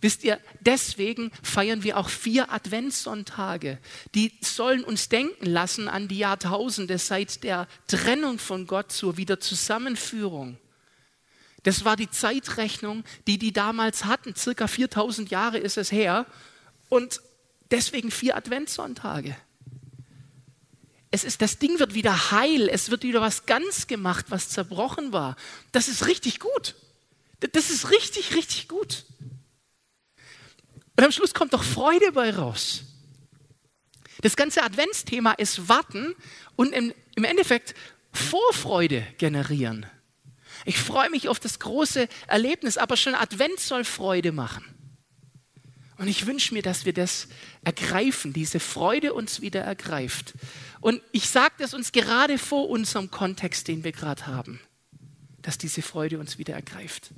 Wisst 0.00 0.22
ihr, 0.22 0.38
deswegen 0.60 1.30
feiern 1.42 1.82
wir 1.82 1.96
auch 1.96 2.10
vier 2.10 2.52
Adventssonntage. 2.52 3.78
Die 4.14 4.32
sollen 4.42 4.84
uns 4.84 5.08
denken 5.08 5.46
lassen 5.46 5.88
an 5.88 6.08
die 6.08 6.18
Jahrtausende 6.18 6.98
seit 6.98 7.42
der 7.42 7.66
Trennung 7.86 8.38
von 8.38 8.66
Gott 8.66 8.92
zur 8.92 9.16
Wiederzusammenführung. 9.16 10.58
Das 11.62 11.86
war 11.86 11.96
die 11.96 12.10
Zeitrechnung, 12.10 13.02
die 13.26 13.38
die 13.38 13.52
damals 13.52 14.04
hatten. 14.04 14.34
Circa 14.36 14.66
4000 14.66 15.30
Jahre 15.30 15.56
ist 15.56 15.78
es 15.78 15.90
her. 15.90 16.26
Und 16.94 17.22
deswegen 17.72 18.12
vier 18.12 18.36
Adventssonntage. 18.36 19.36
Es 21.10 21.24
ist, 21.24 21.42
das 21.42 21.58
Ding 21.58 21.80
wird 21.80 21.92
wieder 21.94 22.30
heil. 22.30 22.68
Es 22.68 22.88
wird 22.88 23.02
wieder 23.02 23.20
was 23.20 23.46
ganz 23.46 23.88
gemacht, 23.88 24.26
was 24.28 24.48
zerbrochen 24.50 25.12
war. 25.12 25.34
Das 25.72 25.88
ist 25.88 26.06
richtig 26.06 26.38
gut. 26.38 26.76
Das 27.50 27.70
ist 27.70 27.90
richtig, 27.90 28.36
richtig 28.36 28.68
gut. 28.68 29.06
Und 30.96 31.02
am 31.02 31.10
Schluss 31.10 31.34
kommt 31.34 31.52
doch 31.52 31.64
Freude 31.64 32.12
bei 32.12 32.30
raus. 32.32 32.84
Das 34.20 34.36
ganze 34.36 34.62
Adventsthema 34.62 35.32
ist 35.32 35.68
Warten 35.68 36.14
und 36.54 36.72
im, 36.72 36.94
im 37.16 37.24
Endeffekt 37.24 37.74
Vorfreude 38.12 39.04
generieren. 39.18 39.84
Ich 40.64 40.78
freue 40.78 41.10
mich 41.10 41.28
auf 41.28 41.40
das 41.40 41.58
große 41.58 42.06
Erlebnis, 42.28 42.78
aber 42.78 42.96
schon 42.96 43.16
Advent 43.16 43.58
soll 43.58 43.82
Freude 43.82 44.30
machen. 44.30 44.64
Und 45.96 46.08
ich 46.08 46.26
wünsche 46.26 46.54
mir, 46.54 46.62
dass 46.62 46.84
wir 46.84 46.92
das 46.92 47.28
ergreifen, 47.62 48.32
diese 48.32 48.58
Freude 48.58 49.14
uns 49.14 49.40
wieder 49.40 49.60
ergreift. 49.60 50.34
Und 50.80 51.00
ich 51.12 51.28
sage 51.28 51.54
das 51.58 51.72
uns 51.72 51.92
gerade 51.92 52.38
vor 52.38 52.68
unserem 52.68 53.10
Kontext, 53.10 53.68
den 53.68 53.84
wir 53.84 53.92
gerade 53.92 54.26
haben, 54.26 54.60
dass 55.42 55.56
diese 55.56 55.82
Freude 55.82 56.18
uns 56.18 56.38
wieder 56.38 56.54
ergreift. 56.54 57.10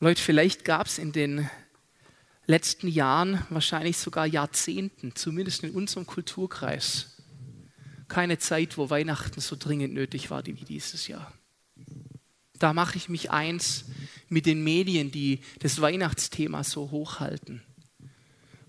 Leute, 0.00 0.20
vielleicht 0.20 0.64
gab 0.64 0.86
es 0.86 0.98
in 0.98 1.12
den 1.12 1.48
letzten 2.46 2.88
Jahren, 2.88 3.44
wahrscheinlich 3.48 3.96
sogar 3.96 4.26
Jahrzehnten, 4.26 5.14
zumindest 5.14 5.64
in 5.64 5.70
unserem 5.70 6.06
Kulturkreis, 6.06 7.22
keine 8.08 8.38
Zeit, 8.38 8.76
wo 8.76 8.90
Weihnachten 8.90 9.40
so 9.40 9.56
dringend 9.58 9.94
nötig 9.94 10.30
war 10.30 10.44
wie 10.44 10.52
dieses 10.52 11.08
Jahr. 11.08 11.32
Da 12.58 12.72
mache 12.72 12.96
ich 12.96 13.08
mich 13.08 13.30
eins 13.30 13.86
mit 14.28 14.46
den 14.46 14.64
Medien, 14.64 15.10
die 15.10 15.40
das 15.60 15.80
Weihnachtsthema 15.80 16.64
so 16.64 16.90
hochhalten. 16.90 17.62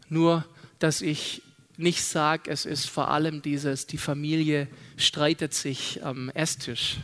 Nur, 0.10 0.46
dass 0.80 1.02
ich 1.02 1.42
nicht 1.78 2.04
sage, 2.04 2.50
es 2.50 2.66
ist 2.66 2.86
vor 2.86 3.10
allem 3.10 3.42
dieses, 3.42 3.88
die 3.88 3.98
Familie 3.98 4.68
streitet 4.98 5.54
sich 5.54 6.04
am 6.06 6.30
Esstisch, 6.30 6.98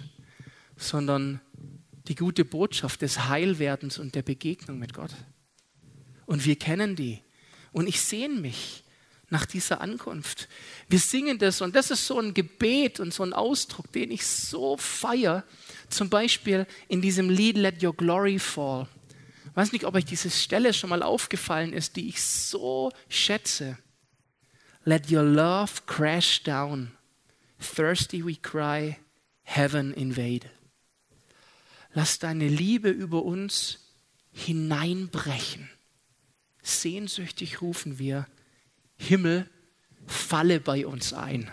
sondern 0.77 1.41
Die 2.07 2.15
gute 2.15 2.45
Botschaft 2.45 3.01
des 3.01 3.27
Heilwerdens 3.27 3.99
und 3.99 4.15
der 4.15 4.23
Begegnung 4.23 4.79
mit 4.79 4.93
Gott. 4.93 5.13
Und 6.25 6.45
wir 6.45 6.57
kennen 6.57 6.95
die. 6.95 7.19
Und 7.71 7.87
ich 7.87 8.01
sehne 8.01 8.39
mich 8.39 8.80
nach 9.31 9.45
dieser 9.45 9.81
Ankunft. 9.81 10.47
Wir 10.89 10.99
singen 10.99 11.39
das 11.39 11.61
und 11.61 11.75
das 11.75 11.89
ist 11.89 12.05
so 12.05 12.19
ein 12.19 12.33
Gebet 12.33 12.99
und 12.99 13.13
so 13.13 13.23
ein 13.23 13.33
Ausdruck, 13.33 13.91
den 13.91 14.11
ich 14.11 14.25
so 14.25 14.77
feiere. 14.77 15.43
Zum 15.89 16.09
Beispiel 16.09 16.67
in 16.89 17.01
diesem 17.01 17.29
Lied 17.29 17.57
Let 17.57 17.81
Your 17.81 17.95
Glory 17.95 18.39
Fall. 18.39 18.87
Ich 19.45 19.55
weiß 19.55 19.71
nicht, 19.71 19.85
ob 19.85 19.95
euch 19.95 20.05
diese 20.05 20.29
Stelle 20.29 20.73
schon 20.73 20.89
mal 20.89 21.01
aufgefallen 21.01 21.73
ist, 21.73 21.95
die 21.95 22.09
ich 22.09 22.21
so 22.21 22.91
schätze. 23.09 23.77
Let 24.83 25.11
your 25.11 25.23
love 25.23 25.73
crash 25.85 26.43
down. 26.43 26.91
Thirsty 27.59 28.25
we 28.25 28.35
cry, 28.35 28.97
heaven 29.43 29.93
invade. 29.93 30.49
Lass 31.93 32.19
deine 32.19 32.47
Liebe 32.47 32.89
über 32.89 33.23
uns 33.23 33.79
hineinbrechen. 34.31 35.69
Sehnsüchtig 36.63 37.61
rufen 37.61 37.99
wir, 37.99 38.27
Himmel, 39.01 39.49
falle 40.05 40.59
bei 40.59 40.85
uns 40.85 41.11
ein. 41.13 41.49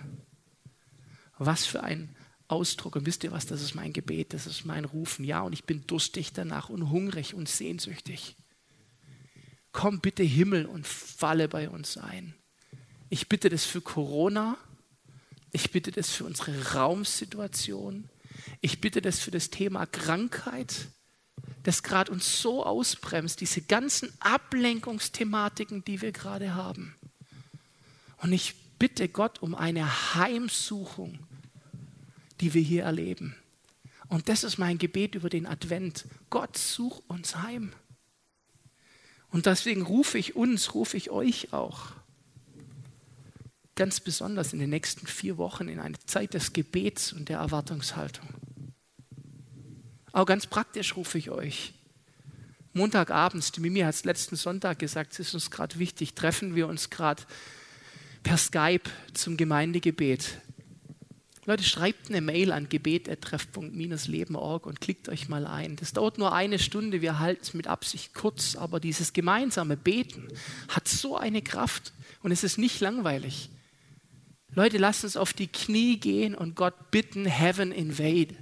Was 1.39 1.65
für 1.65 1.83
ein 1.83 2.15
Ausdruck. 2.47 2.97
Und 2.97 3.07
wisst 3.07 3.25
ihr 3.25 3.33
was, 3.33 3.47
das 3.47 3.63
ist 3.63 3.75
mein 3.75 3.93
Gebet, 3.93 4.35
das 4.35 4.47
ist 4.47 4.65
mein 4.65 4.85
Rufen. 4.85 5.25
Ja, 5.25 5.41
und 5.41 5.53
ich 5.53 5.65
bin 5.65 5.87
durstig 5.87 6.33
danach 6.33 6.69
und 6.69 6.91
hungrig 6.91 7.35
und 7.35 7.49
sehnsüchtig. 7.49 8.37
Komm 9.73 10.01
bitte 10.01 10.23
Himmel 10.23 10.67
und 10.67 10.87
falle 10.87 11.49
bei 11.49 11.71
uns 11.71 11.97
ein. 11.97 12.35
Ich 13.09 13.29
bitte 13.29 13.49
das 13.49 13.65
für 13.65 13.81
Corona. 13.81 14.59
Ich 15.53 15.71
bitte 15.71 15.91
das 15.91 16.11
für 16.11 16.25
unsere 16.25 16.75
Raumsituation. 16.75 18.11
Ich 18.61 18.81
bitte 18.81 19.01
das 19.01 19.21
für 19.21 19.31
das 19.31 19.51
Thema 19.51 19.87
Krankheit, 19.87 20.89
das 21.63 21.83
gerade 21.83 22.13
uns 22.13 22.43
so 22.43 22.65
ausbremst, 22.65 23.41
diese 23.41 23.63
ganzen 23.63 24.13
Ablenkungsthematiken, 24.21 25.85
die 25.85 26.03
wir 26.03 26.13
gerade 26.13 26.55
haben. 26.55 26.98
Und 28.19 28.33
ich 28.33 28.55
bitte 28.79 29.09
Gott 29.09 29.43
um 29.43 29.55
eine 29.55 30.15
Heimsuchung, 30.15 31.19
die 32.41 32.55
wir 32.55 32.63
hier 32.63 32.85
erleben. 32.85 33.37
Und 34.09 34.29
das 34.29 34.45
ist 34.45 34.59
mein 34.59 34.79
Gebet 34.79 35.15
über 35.15 35.29
den 35.29 35.47
Advent. 35.47 36.07
Gott, 36.31 36.57
such 36.57 37.03
uns 37.09 37.37
heim. 37.37 37.73
Und 39.31 39.47
deswegen 39.47 39.83
rufe 39.83 40.19
ich 40.19 40.37
uns, 40.37 40.75
rufe 40.75 40.97
ich 40.97 41.11
euch 41.11 41.53
auch 41.53 41.93
ganz 43.79 44.01
besonders 44.01 44.53
in 44.53 44.59
den 44.59 44.71
nächsten 44.71 45.07
vier 45.07 45.39
Wochen 45.39 45.69
in 45.69 45.79
eine 45.79 45.99
Zeit 46.01 46.35
des 46.35 46.53
Gebets 46.53 47.13
und 47.13 47.29
der 47.29 47.39
Erwartungshaltung. 47.39 48.29
Auch 50.11 50.27
ganz 50.27 50.49
praktisch 50.49 50.97
rufe 50.97 51.17
ich 51.19 51.31
euch. 51.31 51.75
Montagabends, 52.73 53.53
die 53.53 53.61
Mimi 53.61 53.81
hat 53.81 53.95
es 53.95 54.05
letzten 54.05 54.35
Sonntag 54.35 54.81
gesagt, 54.81 55.13
es 55.13 55.21
ist 55.21 55.35
uns 55.35 55.51
gerade 55.53 55.79
wichtig, 55.79 56.15
treffen 56.15 56.57
wir 56.57 56.67
uns 56.67 56.91
gerade 56.91 57.23
per 58.23 58.37
Skype 58.37 58.91
zum 59.15 59.37
Gemeindegebet. 59.37 60.39
Leute, 61.47 61.65
schreibt 61.65 62.11
eine 62.11 62.21
Mail 62.21 62.53
an 62.53 62.69
gebet.treff.lebenorg 62.69 64.67
und 64.67 64.83
klickt 64.83 65.09
euch 65.09 65.31
mal 65.31 65.47
ein. 65.47 65.77
Das 65.77 65.95
dauert 65.95 66.19
nur 66.19 66.35
eine 66.35 66.59
Stunde, 66.59 67.01
wir 67.01 67.21
halten 67.21 67.41
es 67.43 67.55
mit 67.55 67.67
Absicht 67.67 68.13
kurz, 68.13 68.55
aber 68.55 68.81
dieses 68.81 69.15
gemeinsame 69.15 69.79
Beten 69.79 70.29
hat 70.69 70.89
so 70.89 71.17
eine 71.17 71.41
Kraft 71.41 71.95
und 72.23 72.33
es 72.33 72.45
ist 72.45 72.59
nicht 72.59 72.81
langweilig. 72.81 73.49
Leute, 74.55 74.77
lasst 74.77 75.05
uns 75.05 75.17
auf 75.17 75.33
die 75.33 75.47
Knie 75.47 75.99
gehen 75.99 76.35
und 76.35 76.55
Gott 76.55 76.91
bitten, 76.91 77.25
Heaven 77.25 77.73
invade 77.73 78.35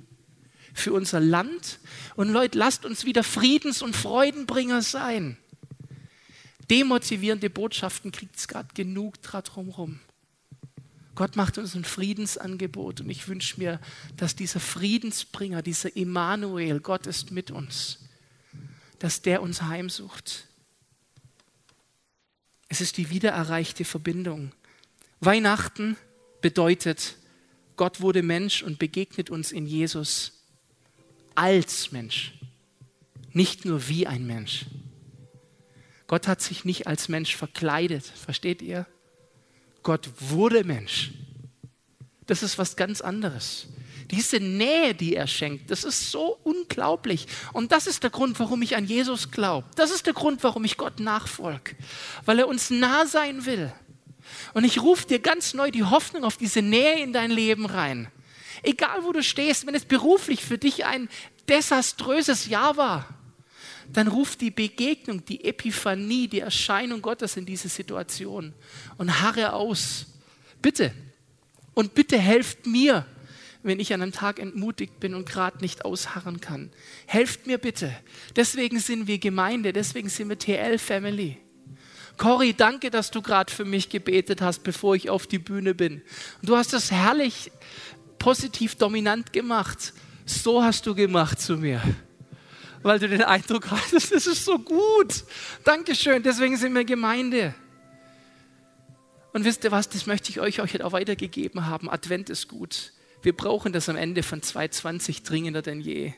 für 0.75 0.93
unser 0.93 1.21
Land. 1.21 1.79
Und 2.17 2.29
Leute, 2.29 2.59
lasst 2.59 2.85
uns 2.85 3.05
wieder 3.05 3.23
Friedens- 3.23 3.83
und 3.83 3.97
Freudenbringer 3.97 4.83
sein. 4.83 5.37
Demotivierende 6.71 7.51
Botschaften 7.51 8.13
kriegt 8.13 8.37
es 8.37 8.49
gerade 8.49 8.69
genug 8.75 9.23
drumherum. 9.23 10.01
Gott 11.15 11.35
macht 11.35 11.57
uns 11.57 11.75
ein 11.75 11.85
Friedensangebot 11.85 13.01
und 13.01 13.09
ich 13.09 13.27
wünsche 13.27 13.59
mir, 13.59 13.81
dass 14.17 14.37
dieser 14.37 14.61
Friedensbringer, 14.61 15.63
dieser 15.63 15.97
Immanuel, 15.97 16.81
Gott 16.81 17.07
ist 17.07 17.31
mit 17.31 17.51
uns, 17.51 18.01
dass 18.99 19.23
der 19.23 19.43
uns 19.43 19.63
heimsucht. 19.63 20.47
Es 22.69 22.81
ist 22.81 22.99
die 22.99 23.11
wiedererreichte 23.11 23.85
Verbindung. 23.85 24.53
Weihnachten 25.21 25.97
bedeutet, 26.43 27.17
Gott 27.77 28.01
wurde 28.01 28.23
Mensch 28.23 28.63
und 28.63 28.79
begegnet 28.79 29.31
uns 29.31 29.53
in 29.53 29.67
Jesus 29.67 30.43
als 31.35 31.93
Mensch, 31.93 32.35
nicht 33.33 33.65
nur 33.65 33.89
wie 33.89 34.07
ein 34.07 34.27
Mensch. 34.27 34.67
Gott 36.07 36.29
hat 36.29 36.41
sich 36.41 36.65
nicht 36.65 36.87
als 36.87 37.09
Mensch 37.09 37.37
verkleidet, 37.37 38.05
versteht 38.05 38.63
ihr? 38.63 38.87
Gott 39.83 40.09
wurde 40.19 40.65
Mensch. 40.65 41.13
Das 42.27 42.43
ist 42.43 42.59
was 42.59 42.77
ganz 42.77 43.01
anderes. 43.01 43.69
Diese 44.11 44.39
Nähe, 44.39 44.95
die 44.95 45.17
er 45.17 45.27
schenkt, 45.27 45.71
das 45.71 45.85
ist 45.85 46.11
so 46.11 46.39
unglaublich. 46.45 47.27
Und 47.53 47.73
das 47.73 47.87
ist 47.87 48.03
der 48.03 48.11
Grund, 48.11 48.39
warum 48.39 48.63
ich 48.63 48.77
an 48.77 48.87
Jesus 48.87 49.31
glaube. 49.31 49.67
Das 49.75 49.91
ist 49.91 50.07
der 50.07 50.13
Grund, 50.13 50.45
warum 50.45 50.65
ich 50.65 50.77
Gott 50.77 51.01
nachfolge. 51.01 51.77
Weil 52.25 52.39
er 52.39 52.49
uns 52.49 52.71
nah 52.71 53.07
sein 53.07 53.47
will. 53.47 53.73
Und 54.55 54.65
ich 54.65 54.83
rufe 54.83 55.07
dir 55.07 55.19
ganz 55.19 55.55
neu 55.55 55.71
die 55.71 55.85
Hoffnung 55.85 56.25
auf 56.25 56.37
diese 56.37 56.63
Nähe 56.63 57.01
in 57.01 57.13
dein 57.13 57.31
Leben 57.31 57.67
rein. 57.67 58.11
Egal 58.63 59.05
wo 59.05 59.13
du 59.13 59.23
stehst, 59.23 59.67
wenn 59.67 59.75
es 59.75 59.85
beruflich 59.85 60.45
für 60.45 60.59
dich 60.59 60.85
ein 60.85 61.09
desaströses 61.49 62.47
Jahr 62.47 62.77
war, 62.77 63.09
dann 63.93 64.09
ruft 64.09 64.41
die 64.41 64.51
Begegnung, 64.51 65.25
die 65.25 65.45
Epiphanie, 65.45 66.29
die 66.29 66.41
Erscheinung 66.41 67.03
Gottes 67.03 67.37
in 67.37 67.47
diese 67.47 67.69
Situation 67.69 68.53
und 68.99 69.21
harre 69.21 69.53
aus. 69.53 70.07
Bitte. 70.61 70.93
Und 71.75 71.95
bitte 71.95 72.19
helft 72.19 72.67
mir, 72.67 73.07
wenn 73.63 73.81
ich 73.81 73.93
an 73.93 74.03
einem 74.03 74.13
Tag 74.13 74.39
entmutigt 74.39 75.01
bin 75.01 75.15
und 75.15 75.29
gerade 75.29 75.59
nicht 75.59 75.85
ausharren 75.85 76.41
kann. 76.41 76.71
Helft 77.07 77.47
mir 77.47 77.59
bitte. 77.59 77.95
Deswegen 78.35 78.79
sind 78.81 79.07
wir 79.07 79.19
Gemeinde, 79.19 79.73
deswegen 79.73 80.09
sind 80.09 80.29
wir 80.29 80.39
TL 80.39 80.79
Family. 80.79 81.39
Cory, 82.17 82.55
danke, 82.55 82.91
dass 82.91 83.11
du 83.11 83.21
gerade 83.21 83.53
für 83.53 83.65
mich 83.67 83.91
gebetet 83.91 84.41
hast, 84.41 84.63
bevor 84.63 84.97
ich 84.97 85.11
auf 85.11 85.27
die 85.27 85.39
Bühne 85.39 85.75
bin. 85.75 86.03
Und 86.41 86.49
du 86.49 86.57
hast 86.57 86.73
das 86.73 86.91
herrlich 86.91 87.51
positiv 88.19 88.77
dominant 88.77 89.33
gemacht. 89.33 89.93
So 90.25 90.63
hast 90.63 90.87
du 90.87 90.95
gemacht 90.95 91.41
zu 91.41 91.57
mir 91.59 91.83
weil 92.87 92.99
du 93.01 93.09
den 93.09 93.23
Eindruck 93.23 93.71
hattest, 93.71 94.13
das 94.13 94.27
ist 94.27 94.45
so 94.45 94.59
gut. 94.59 95.25
Dankeschön, 95.65 96.23
deswegen 96.23 96.57
sind 96.57 96.75
wir 96.75 96.85
Gemeinde. 96.85 97.55
Und 99.33 99.45
wisst 99.45 99.65
ihr 99.65 99.73
was, 99.73 99.89
das 99.89 100.07
möchte 100.07 100.31
ich 100.31 100.41
euch 100.41 100.61
auch 100.61 100.93
weitergegeben 100.93 101.67
haben. 101.67 101.91
Advent 101.91 102.31
ist 102.31 102.49
gut. 102.49 102.93
Wir 103.23 103.37
brauchen 103.37 103.73
das 103.73 103.89
am 103.89 103.97
Ende 103.97 104.23
von 104.23 104.41
2020 104.41 105.25
dringender 105.25 105.63
denn 105.63 105.81
je. 105.81 106.15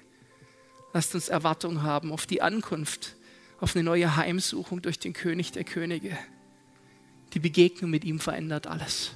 Lasst 0.93 1.15
uns 1.15 1.29
Erwartung 1.29 1.83
haben 1.83 2.13
auf 2.13 2.27
die 2.27 2.43
Ankunft, 2.43 3.17
auf 3.61 3.75
eine 3.75 3.83
neue 3.83 4.17
Heimsuchung 4.17 4.83
durch 4.83 4.99
den 4.99 5.15
König 5.15 5.53
der 5.53 5.65
Könige. 5.65 6.17
Die 7.33 7.41
Begegnung 7.41 7.91
mit 7.91 8.05
ihm 8.05 8.21
verändert 8.21 8.67
alles. 8.67 9.13